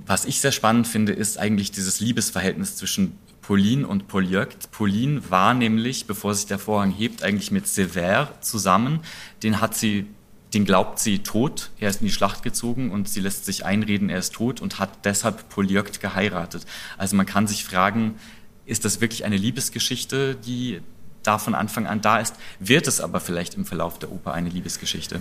was 0.06 0.24
ich 0.24 0.40
sehr 0.40 0.52
spannend 0.52 0.88
finde, 0.88 1.12
ist 1.12 1.38
eigentlich 1.38 1.70
dieses 1.70 2.00
Liebesverhältnis 2.00 2.76
zwischen 2.76 3.16
Pauline 3.46 3.86
und 3.86 4.08
Polyeucte. 4.08 4.68
Pauline 4.70 5.30
war 5.30 5.52
nämlich, 5.52 6.06
bevor 6.06 6.34
sich 6.34 6.46
der 6.46 6.58
Vorhang 6.58 6.90
hebt, 6.90 7.22
eigentlich 7.22 7.50
mit 7.50 7.66
Sever 7.66 8.30
zusammen. 8.40 9.00
Den 9.42 9.60
hat 9.60 9.74
sie, 9.74 10.06
den 10.54 10.64
glaubt 10.64 10.98
sie 10.98 11.18
tot. 11.18 11.70
Er 11.78 11.90
ist 11.90 12.00
in 12.00 12.06
die 12.06 12.12
Schlacht 12.12 12.42
gezogen 12.42 12.90
und 12.90 13.08
sie 13.08 13.20
lässt 13.20 13.44
sich 13.44 13.64
einreden, 13.66 14.08
er 14.08 14.18
ist 14.18 14.32
tot 14.32 14.62
und 14.62 14.78
hat 14.78 15.04
deshalb 15.04 15.48
Polyeucte 15.50 16.00
geheiratet. 16.00 16.64
Also 16.96 17.16
man 17.16 17.26
kann 17.26 17.46
sich 17.46 17.64
fragen, 17.64 18.18
ist 18.64 18.86
das 18.86 19.02
wirklich 19.02 19.26
eine 19.26 19.36
Liebesgeschichte, 19.36 20.36
die 20.36 20.80
da 21.22 21.38
von 21.38 21.54
Anfang 21.54 21.86
an 21.86 22.00
da 22.00 22.18
ist? 22.18 22.36
Wird 22.60 22.86
es 22.86 23.00
aber 23.00 23.20
vielleicht 23.20 23.56
im 23.56 23.66
Verlauf 23.66 23.98
der 23.98 24.10
Oper 24.10 24.32
eine 24.32 24.48
Liebesgeschichte? 24.48 25.20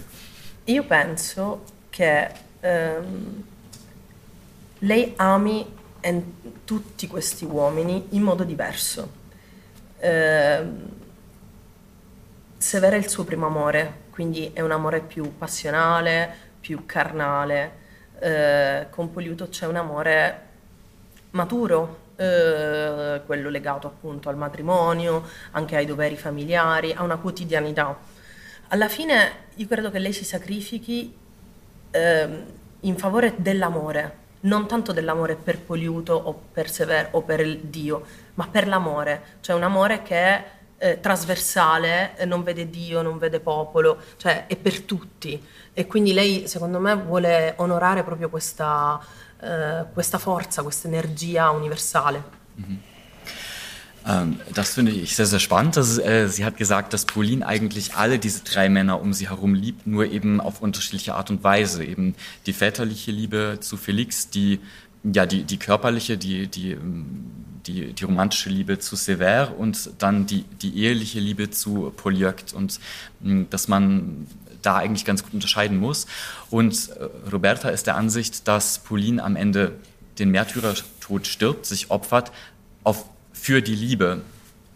Io 0.65 0.83
penso 0.83 1.59
che 1.91 2.29
ehm, 2.61 3.43
lei 4.79 5.11
ami 5.17 5.65
tutti 6.65 7.07
questi 7.07 7.45
uomini 7.45 8.07
in 8.09 8.21
modo 8.21 8.43
diverso. 8.43 9.11
Eh, 9.99 10.65
Severa 12.57 12.95
è 12.95 12.99
il 12.99 13.09
suo 13.09 13.25
primo 13.25 13.45
amore, 13.45 14.03
quindi 14.09 14.51
è 14.53 14.61
un 14.61 14.71
amore 14.71 15.01
più 15.01 15.37
passionale, 15.37 16.33
più 16.59 16.85
carnale. 16.85 17.81
Eh, 18.19 18.87
con 18.89 19.11
Poliuto 19.11 19.49
c'è 19.49 19.65
un 19.65 19.75
amore 19.75 20.47
maturo, 21.31 22.11
eh, 22.15 23.21
quello 23.25 23.49
legato 23.49 23.87
appunto 23.87 24.29
al 24.29 24.37
matrimonio, 24.37 25.27
anche 25.51 25.75
ai 25.75 25.85
doveri 25.85 26.15
familiari, 26.15 26.93
a 26.93 27.03
una 27.03 27.17
quotidianità. 27.17 27.97
Alla 28.69 28.87
fine 28.87 29.31
io 29.55 29.67
credo 29.67 29.91
che 29.91 29.99
lei 29.99 30.13
si 30.13 30.23
sacrifichi 30.23 31.13
eh, 31.91 32.43
in 32.79 32.97
favore 32.97 33.33
dell'amore, 33.37 34.17
non 34.43 34.67
tanto 34.67 34.91
dell'amore 34.91 35.35
per 35.35 35.59
Poliuto 35.59 36.13
o 36.13 36.33
per 36.51 36.69
Sever 36.69 37.09
o 37.11 37.21
per 37.21 37.39
il 37.41 37.59
Dio, 37.59 38.05
ma 38.35 38.47
per 38.47 38.67
l'amore, 38.67 39.37
cioè 39.41 39.55
un 39.55 39.63
amore 39.63 40.01
che 40.01 40.15
è 40.15 40.51
eh, 40.77 40.99
trasversale, 40.99 42.17
eh, 42.17 42.25
non 42.25 42.43
vede 42.43 42.69
Dio, 42.69 43.01
non 43.01 43.17
vede 43.17 43.39
popolo, 43.39 43.97
cioè 44.17 44.47
è 44.47 44.57
per 44.57 44.81
tutti. 44.81 45.41
E 45.73 45.87
quindi 45.87 46.13
lei, 46.13 46.47
secondo 46.47 46.79
me, 46.79 46.95
vuole 46.95 47.53
onorare 47.57 48.03
proprio 48.03 48.29
questa, 48.29 48.99
eh, 49.41 49.85
questa 49.93 50.17
forza, 50.17 50.61
questa 50.61 50.87
energia 50.87 51.49
universale. 51.51 52.23
Mm-hmm. 52.59 52.77
Ähm, 54.05 54.39
das 54.53 54.73
finde 54.73 54.91
ich 54.91 55.15
sehr, 55.15 55.25
sehr 55.25 55.39
spannend. 55.39 55.77
Das, 55.77 55.97
äh, 55.97 56.27
sie 56.27 56.45
hat 56.45 56.57
gesagt, 56.57 56.93
dass 56.93 57.05
Pauline 57.05 57.45
eigentlich 57.45 57.95
alle 57.95 58.19
diese 58.19 58.43
drei 58.43 58.69
Männer 58.69 59.01
um 59.01 59.13
sie 59.13 59.29
herum 59.29 59.53
liebt, 59.53 59.87
nur 59.87 60.05
eben 60.05 60.41
auf 60.41 60.61
unterschiedliche 60.61 61.15
Art 61.15 61.29
und 61.29 61.43
Weise. 61.43 61.83
Eben 61.83 62.15
die 62.45 62.53
väterliche 62.53 63.11
Liebe 63.11 63.57
zu 63.61 63.77
Felix, 63.77 64.29
die, 64.29 64.59
ja, 65.03 65.25
die, 65.25 65.43
die 65.43 65.57
körperliche, 65.57 66.17
die, 66.17 66.47
die, 66.47 66.77
die, 67.65 67.93
die 67.93 68.03
romantische 68.03 68.49
Liebe 68.49 68.79
zu 68.79 68.95
Sever 68.95 69.53
und 69.57 69.91
dann 69.99 70.25
die, 70.25 70.43
die 70.61 70.77
eheliche 70.77 71.19
Liebe 71.19 71.49
zu 71.49 71.93
Polyeucte 71.95 72.55
und 72.55 72.79
mh, 73.21 73.45
dass 73.49 73.67
man 73.67 74.27
da 74.61 74.77
eigentlich 74.77 75.05
ganz 75.05 75.23
gut 75.23 75.33
unterscheiden 75.33 75.77
muss. 75.77 76.07
Und 76.49 76.89
äh, 76.89 77.29
Roberta 77.31 77.69
ist 77.69 77.87
der 77.87 77.95
Ansicht, 77.95 78.47
dass 78.47 78.79
Pauline 78.79 79.23
am 79.23 79.35
Ende 79.35 79.73
den 80.19 80.29
Märtyrertod 80.29 81.27
stirbt, 81.27 81.65
sich 81.65 81.89
opfert, 81.89 82.31
auf 82.83 83.05
für 83.43 83.61
die 83.61 83.75
Liebe, 83.75 84.21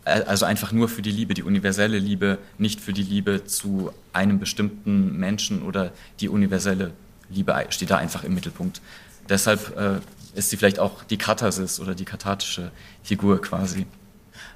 äh, 0.03 0.23
also 0.23 0.43
einfach 0.43 0.73
nur 0.73 0.89
für 0.89 1.01
die 1.01 1.11
Liebe, 1.11 1.33
die 1.33 1.43
universelle 1.43 1.99
Liebe, 1.99 2.37
nicht 2.57 2.81
für 2.81 2.91
die 2.91 3.01
Liebe 3.01 3.45
zu 3.45 3.91
einem 4.11 4.39
bestimmten 4.39 5.17
Menschen 5.17 5.61
oder 5.61 5.93
die 6.19 6.27
universelle 6.27 6.91
Liebe 7.29 7.55
steht 7.69 7.91
da 7.91 7.97
einfach 7.97 8.25
im 8.25 8.33
Mittelpunkt. 8.33 8.81
Deshalb 9.29 9.77
äh, 9.77 10.01
ist 10.37 10.49
sie 10.49 10.57
vielleicht 10.57 10.79
auch 10.79 11.05
die 11.05 11.17
Katharsis 11.17 11.79
oder 11.79 11.95
die 11.95 12.03
kathartische 12.03 12.71
Figur 13.03 13.41
quasi. 13.41 13.85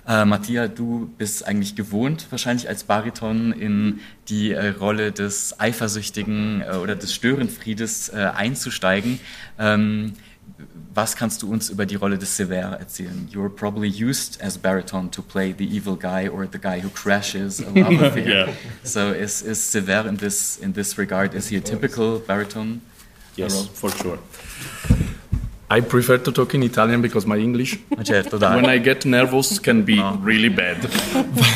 Äh, 0.05 0.25
Mattia, 0.25 0.67
du 0.67 1.09
bist 1.17 1.47
eigentlich 1.47 1.77
gewohnt, 1.77 2.27
wahrscheinlich 2.31 2.67
als 2.67 2.83
Bariton 2.83 3.53
in 3.53 4.01
die 4.27 4.51
äh, 4.51 4.71
Rolle 4.71 5.13
des 5.13 5.57
Eifersüchtigen 5.57 6.61
äh, 6.61 6.75
oder 6.75 6.97
des 6.97 7.13
Störenfriedes 7.13 8.09
äh, 8.09 8.29
einzusteigen. 8.35 9.21
Ähm, 9.57 10.15
was 10.93 11.15
kannst 11.15 11.41
du 11.41 11.51
uns 11.51 11.69
über 11.69 11.85
die 11.85 11.95
Rolle 11.95 12.17
des 12.17 12.35
Sever 12.35 12.77
erzählen? 12.79 13.27
You're 13.31 13.49
probably 13.49 13.89
used 13.89 14.41
as 14.41 14.57
baritone 14.57 15.09
to 15.11 15.21
play 15.21 15.53
the 15.53 15.65
evil 15.65 15.95
guy 15.95 16.27
or 16.27 16.45
the 16.45 16.59
guy 16.59 16.81
who 16.81 16.89
crashes 16.89 17.61
a 17.61 17.69
love 17.69 18.01
affair. 18.01 18.27
yeah. 18.27 18.53
So 18.83 19.11
is, 19.11 19.41
is 19.41 19.59
Sever 19.59 20.07
in 20.07 20.17
this 20.17 20.57
in 20.57 20.73
this 20.73 20.97
regard 20.97 21.33
is 21.33 21.49
he 21.49 21.57
a 21.57 21.61
typical 21.61 22.19
baritone? 22.19 22.81
Yes, 23.35 23.67
for 23.67 23.89
sure. 23.89 24.19
I 25.69 25.79
prefer 25.79 26.17
to 26.17 26.31
talk 26.33 26.53
in 26.53 26.63
Italian 26.63 27.01
because 27.01 27.25
my 27.25 27.37
English, 27.37 27.79
certo, 28.03 28.37
when 28.37 28.65
I 28.65 28.77
get 28.77 29.05
nervous, 29.05 29.57
can 29.57 29.83
be 29.83 29.95
no. 29.95 30.19
really 30.21 30.49
bad. 30.49 30.83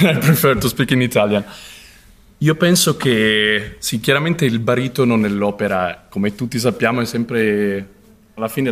I 0.02 0.20
prefer 0.22 0.56
to 0.56 0.70
speak 0.70 0.92
in 0.92 1.02
Italian. 1.02 1.44
Io 2.38 2.56
penso 2.56 2.96
che 2.96 3.76
sì, 3.80 4.00
chiaramente 4.00 4.46
il 4.46 4.60
baritono 4.60 5.18
nell'opera, 5.18 6.06
come 6.10 6.34
tutti 6.34 6.60
sappiamo, 6.60 7.02
è 7.02 7.06
sempre 7.06 7.95
alla 8.36 8.48
fine 8.50 8.70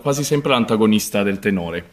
quasi 0.00 0.24
sempre 0.24 0.50
l'antagonista 0.50 1.22
del 1.22 1.38
tenore. 1.38 1.90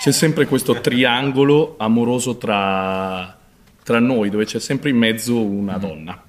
C'è 0.00 0.12
sempre 0.12 0.46
questo 0.46 0.80
triangolo 0.80 1.74
amoroso 1.78 2.36
tra, 2.36 3.36
tra 3.82 3.98
noi, 3.98 4.30
dove 4.30 4.44
c'è 4.44 4.60
sempre 4.60 4.90
in 4.90 4.96
mezzo 4.96 5.42
una 5.42 5.76
mm. 5.76 5.80
donna. 5.80 6.22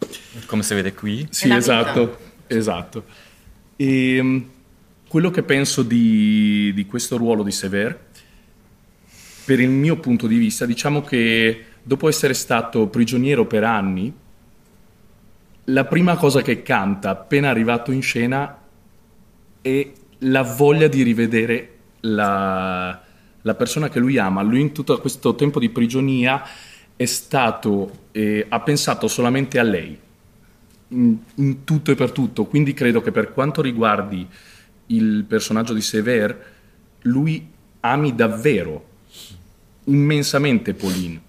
Come 0.45 0.63
si 0.63 0.73
vede 0.73 0.93
qui? 0.93 1.27
Sì, 1.29 1.51
esatto, 1.51 2.17
esatto. 2.47 3.03
E 3.75 4.15
ehm, 4.15 4.49
quello 5.07 5.29
che 5.29 5.43
penso 5.43 5.83
di, 5.83 6.71
di 6.73 6.85
questo 6.85 7.17
ruolo 7.17 7.43
di 7.43 7.51
Sever, 7.51 8.07
per 9.43 9.59
il 9.59 9.69
mio 9.69 9.97
punto 9.97 10.25
di 10.25 10.37
vista, 10.37 10.65
diciamo 10.65 11.01
che 11.01 11.65
dopo 11.83 12.07
essere 12.07 12.33
stato 12.33 12.87
prigioniero 12.87 13.45
per 13.45 13.65
anni, 13.65 14.13
la 15.65 15.85
prima 15.85 16.15
cosa 16.15 16.41
che 16.41 16.61
canta 16.61 17.09
appena 17.09 17.49
arrivato 17.49 17.91
in 17.91 18.01
scena 18.01 18.57
è 19.61 19.91
la 20.19 20.41
voglia 20.41 20.87
di 20.87 21.03
rivedere 21.03 21.69
la, 22.01 23.01
la 23.41 23.55
persona 23.55 23.89
che 23.89 23.99
lui 23.99 24.17
ama. 24.17 24.41
Lui 24.41 24.61
in 24.61 24.71
tutto 24.71 24.97
questo 24.99 25.35
tempo 25.35 25.59
di 25.59 25.69
prigionia 25.69 26.43
è 26.95 27.05
stato, 27.05 28.07
eh, 28.11 28.45
ha 28.49 28.59
pensato 28.59 29.07
solamente 29.07 29.59
a 29.59 29.63
lei, 29.63 29.97
in, 30.89 31.17
in, 31.35 31.63
tutto 31.63 31.91
e 31.91 31.95
per 31.95 32.11
tutto. 32.11 32.45
Quindi 32.45 32.73
credo 32.73 33.01
che 33.01 33.11
per 33.11 33.33
quanto 33.33 33.61
riguardi 33.61 34.27
il 34.87 35.23
personaggio 35.27 35.73
di 35.73 35.81
Sever, 35.81 36.53
lui 37.03 37.47
ami 37.81 38.15
davvero, 38.15 38.87
immensamente 39.85 40.73
Pauline. 40.73 41.21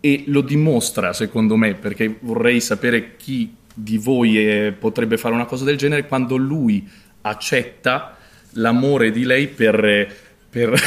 E 0.00 0.24
lo 0.26 0.40
dimostra, 0.40 1.12
secondo 1.12 1.56
me, 1.56 1.74
perché 1.74 2.18
vorrei 2.20 2.60
sapere 2.60 3.16
chi 3.16 3.54
di 3.74 3.96
voi 3.96 4.36
è, 4.38 4.72
potrebbe 4.72 5.16
fare 5.16 5.32
una 5.32 5.46
cosa 5.46 5.64
del 5.64 5.78
genere 5.78 6.06
quando 6.06 6.36
lui 6.36 6.86
accetta 7.22 8.16
l'amore 8.52 9.10
di 9.10 9.24
lei 9.24 9.48
per, 9.48 10.14
per, 10.48 10.80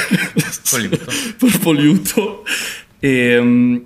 Poliuto. 0.70 1.12
per 1.38 1.60
Poliuto 1.60 2.46
e, 3.00 3.38
um, 3.38 3.84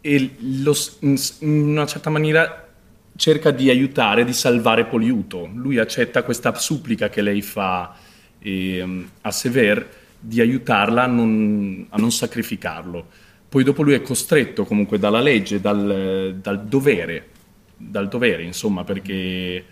e 0.00 0.30
lo, 0.38 0.76
in 1.00 1.18
una 1.40 1.86
certa 1.86 2.10
maniera 2.10 2.68
cerca 3.16 3.50
di 3.50 3.68
aiutare, 3.68 4.24
di 4.24 4.32
salvare 4.32 4.86
Poliuto. 4.86 5.50
Lui 5.54 5.78
accetta 5.78 6.22
questa 6.22 6.54
supplica 6.54 7.10
che 7.10 7.20
lei 7.20 7.42
fa 7.42 7.94
eh, 8.38 9.04
a 9.20 9.30
Sever 9.30 9.98
di 10.18 10.40
aiutarla 10.40 11.04
a 11.04 11.06
non, 11.06 11.86
a 11.90 11.98
non, 11.98 12.12
sacrificarlo. 12.12 13.06
Poi 13.48 13.64
dopo 13.64 13.82
lui 13.82 13.94
è 13.94 14.02
costretto 14.02 14.64
comunque 14.64 14.98
dalla 14.98 15.20
legge, 15.20 15.60
dal, 15.60 16.38
dal 16.40 16.64
dovere, 16.64 17.28
dal 17.76 18.08
dovere 18.08 18.42
insomma, 18.42 18.84
perché 18.84 19.64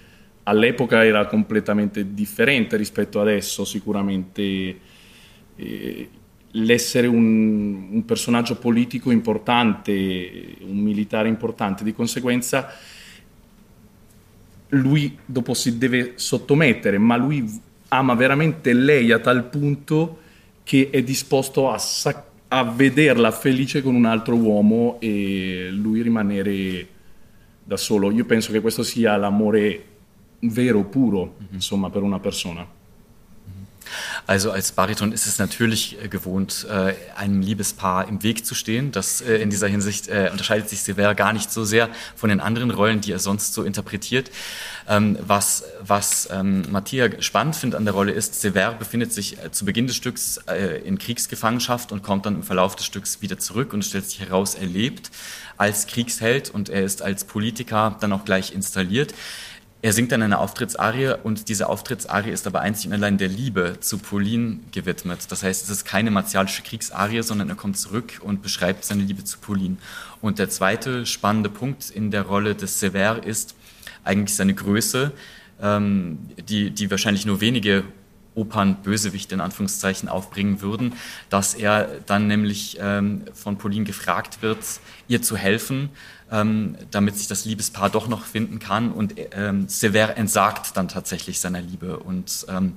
all'epoca 0.49 1.05
era 1.05 1.27
completamente 1.27 2.15
differente 2.15 2.77
rispetto 2.77 3.21
adesso, 3.21 3.67
sicuramente 3.67 4.79
eh, 5.55 6.09
l'essere 6.53 7.07
un, 7.07 7.89
un, 7.91 8.05
personaggio 8.07 8.57
politico 8.57 9.11
importante, 9.11 10.57
un 10.61 10.79
militare 10.79 11.29
importante, 11.29 11.85
di 11.85 11.93
conseguenza 11.93 12.73
lui 14.73 15.19
dopo 15.25 15.55
si 15.55 15.79
deve 15.79 16.13
sottomettere, 16.17 16.99
ma 16.99 17.17
lui 17.17 17.61
ama 17.89 18.15
veramente 18.15 18.73
lei 18.73 19.13
a 19.13 19.19
tal 19.19 19.45
punto 19.45 20.19
che 20.63 20.89
è 20.91 21.03
disposto 21.03 21.71
a, 21.71 21.79
sac- 21.79 22.27
a 22.49 22.65
vederla 22.65 23.31
felice 23.31 23.83
con 23.83 23.95
un 23.95 24.05
altro 24.05 24.35
uomo 24.37 24.97
e 25.01 25.69
lui 25.71 26.03
rimanere 26.03 26.87
da 27.65 27.77
solo. 27.77 28.11
Io 28.11 28.25
penso 28.25 28.53
che 28.53 28.61
questo 28.61 28.83
sia 28.83 29.17
l'amore 29.17 29.88
vero, 30.41 30.85
puro, 30.85 31.35
mhm. 31.39 31.55
insomma, 31.55 31.91
per 31.91 32.03
una 32.03 32.19
persona. 32.19 32.67
Also 34.27 34.51
als 34.51 34.73
Bariton 34.73 35.13
ist 35.13 35.27
es 35.27 35.39
natürlich 35.39 35.97
äh, 36.03 36.09
gewohnt, 36.09 36.67
äh, 36.71 36.95
einem 37.17 37.41
Liebespaar 37.41 38.09
im 38.09 38.23
Weg 38.23 38.45
zu 38.45 38.55
stehen. 38.55 38.93
Das 38.93 39.21
äh, 39.21 39.37
in 39.37 39.51
dieser 39.51 39.69
Hinsicht 39.69 40.09
unterscheidet 40.09 40.69
sich 40.69 40.83
Sever 40.83 41.15
gar 41.15 41.33
nicht 41.33 41.51
so 41.51 41.65
sehr 41.65 41.89
von 42.17 42.29
den 42.29 42.41
anderen 42.41 42.71
Rollen, 42.71 43.01
die 43.01 43.13
er 43.13 43.19
sonst 43.19 43.55
so 43.55 43.63
interpretiert. 43.63 44.31
Ähm, 44.89 45.19
was, 45.27 45.65
was 45.81 46.29
ähm, 46.31 46.65
Mattia 46.71 47.09
spannend 47.21 47.57
findet 47.57 47.79
an 47.79 47.85
der 47.85 47.95
Rolle 47.95 48.13
ist, 48.13 48.41
Sever 48.41 48.73
befindet 48.73 49.13
sich 49.13 49.37
zu 49.51 49.65
Beginn 49.65 49.87
des 49.87 49.97
Stücks 49.97 50.41
in 50.85 50.99
Kriegsgefangenschaft 50.99 51.93
und 51.93 52.03
kommt 52.03 52.27
dann 52.27 52.37
im 52.37 52.43
Verlauf 52.43 52.77
des 52.77 52.87
Stücks 52.87 53.21
wieder 53.21 53.39
zurück 53.39 53.73
und 53.73 53.85
stellt 53.85 54.09
sich 54.09 54.21
heraus, 54.21 54.55
er 54.55 54.67
lebt 54.67 55.11
als 55.57 55.87
Kriegsheld 55.87 56.51
und 56.51 56.69
er 56.69 56.85
ist 56.85 57.03
als 57.03 57.25
Politiker 57.25 57.97
dann 58.01 58.13
auch 58.13 58.25
gleich 58.25 58.55
installiert. 58.55 59.15
Er 59.81 59.93
singt 59.93 60.11
dann 60.11 60.23
eine 60.23 60.39
Auftrittsarie 60.39 61.15
und 61.23 61.49
diese 61.49 61.69
Auftrittsarie 61.69 62.31
ist 62.31 62.49
aber 62.49 62.61
einzig 62.61 62.89
und 62.89 62.95
allein 62.95 63.17
der 63.17 63.29
Liebe 63.29 63.77
zu 63.79 63.99
Pauline 63.99 64.59
gewidmet. 64.73 65.21
Das 65.31 65.45
heißt, 65.45 65.63
es 65.63 65.71
ist 65.71 65.85
keine 65.85 66.11
martialische 66.11 66.63
Kriegsarie, 66.63 67.23
sondern 67.23 67.49
er 67.49 67.55
kommt 67.55 67.79
zurück 67.79 68.21
und 68.21 68.43
beschreibt 68.43 68.85
seine 68.85 69.03
Liebe 69.03 69.23
zu 69.23 69.39
Pauline. 69.39 69.77
Und 70.21 70.41
der 70.41 70.51
zweite 70.51 71.07
spannende 71.07 71.49
Punkt 71.49 71.91
in 71.91 72.11
der 72.11 72.23
Rolle 72.23 72.57
des 72.57 72.81
Sever 72.81 73.23
ist 73.25 73.55
eigentlich 74.03 74.35
seine 74.35 74.55
Größe, 74.55 75.13
ähm, 75.63 76.19
die, 76.49 76.71
die 76.71 76.91
wahrscheinlich 76.91 77.25
nur 77.25 77.41
wenige 77.41 77.85
Opernbösewichte 78.39 79.35
in 79.35 79.41
Anführungszeichen 79.41 80.09
aufbringen 80.09 80.61
würden, 80.61 80.95
dass 81.31 81.55
er 81.55 81.89
dann 82.07 82.27
nämlich 82.27 82.79
ähm, 82.81 83.23
von 83.35 83.59
Pauline 83.59 83.85
gefragt 83.85 84.43
wird, 84.43 84.59
ihr 85.09 85.23
zu 85.23 85.37
helfen 85.37 85.91
ähm, 86.31 86.77
damit 86.91 87.17
sich 87.17 87.27
das 87.27 87.45
Liebespaar 87.45 87.91
doch 87.91 88.09
noch 88.09 88.25
finden 88.25 88.59
kann. 88.59 88.93
Und 88.93 89.15
ähm, 89.33 89.69
Sever 89.69 90.17
entsagt 90.17 90.77
dann 90.77 90.89
tatsächlich 90.89 91.41
seiner 91.41 91.61
Liebe 91.61 91.99
und, 91.99 92.47
ähm, 92.49 92.75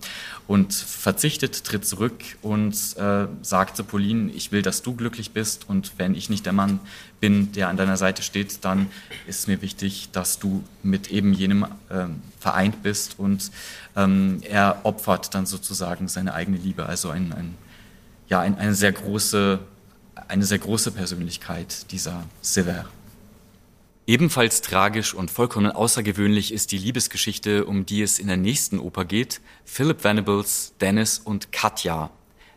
und 0.47 0.73
verzichtet, 0.73 1.63
tritt 1.63 1.85
zurück 1.85 2.23
und 2.41 2.75
äh, 2.97 3.27
sagt 3.41 3.77
zu 3.77 3.83
Pauline, 3.83 4.31
ich 4.31 4.51
will, 4.51 4.61
dass 4.61 4.81
du 4.81 4.95
glücklich 4.95 5.31
bist 5.31 5.67
und 5.67 5.93
wenn 5.97 6.15
ich 6.15 6.29
nicht 6.29 6.45
der 6.45 6.53
Mann 6.53 6.79
bin, 7.21 7.53
der 7.53 7.69
an 7.69 7.77
deiner 7.77 7.95
Seite 7.95 8.21
steht, 8.23 8.65
dann 8.65 8.87
ist 9.27 9.39
es 9.39 9.47
mir 9.47 9.61
wichtig, 9.61 10.09
dass 10.11 10.39
du 10.39 10.63
mit 10.83 11.09
eben 11.09 11.33
jenem 11.33 11.65
ähm, 11.89 12.21
vereint 12.39 12.83
bist 12.83 13.17
und 13.17 13.51
ähm, 13.95 14.41
er 14.43 14.81
opfert 14.83 15.33
dann 15.33 15.45
sozusagen 15.45 16.09
seine 16.09 16.33
eigene 16.33 16.57
Liebe, 16.57 16.85
also 16.85 17.09
ein, 17.09 17.31
ein 17.31 17.55
ja, 18.27 18.41
ein, 18.41 18.57
eine 18.57 18.73
sehr 18.73 18.91
große 18.91 19.59
eine 20.27 20.45
sehr 20.45 20.59
große 20.59 20.91
Persönlichkeit, 20.91 21.91
dieser 21.91 22.23
Sever. 22.41 22.85
Ebenfalls 24.07 24.61
tragisch 24.61 25.13
und 25.13 25.29
vollkommen 25.29 25.71
außergewöhnlich 25.71 26.53
ist 26.53 26.71
die 26.71 26.77
Liebesgeschichte, 26.77 27.65
um 27.65 27.85
die 27.85 28.01
es 28.01 28.19
in 28.19 28.27
der 28.27 28.37
nächsten 28.37 28.79
Oper 28.79 29.05
geht, 29.05 29.41
Philip 29.63 30.03
Venables, 30.03 30.73
Dennis 30.81 31.19
und 31.19 31.51
Katja. 31.51 32.09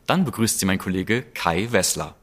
Dann 0.07 0.25
begrüßt 0.25 0.59
sie 0.59 0.67
mein 0.67 0.79
Kollege 0.79 1.23
Kai 1.35 1.71
Wessler. 1.71 2.15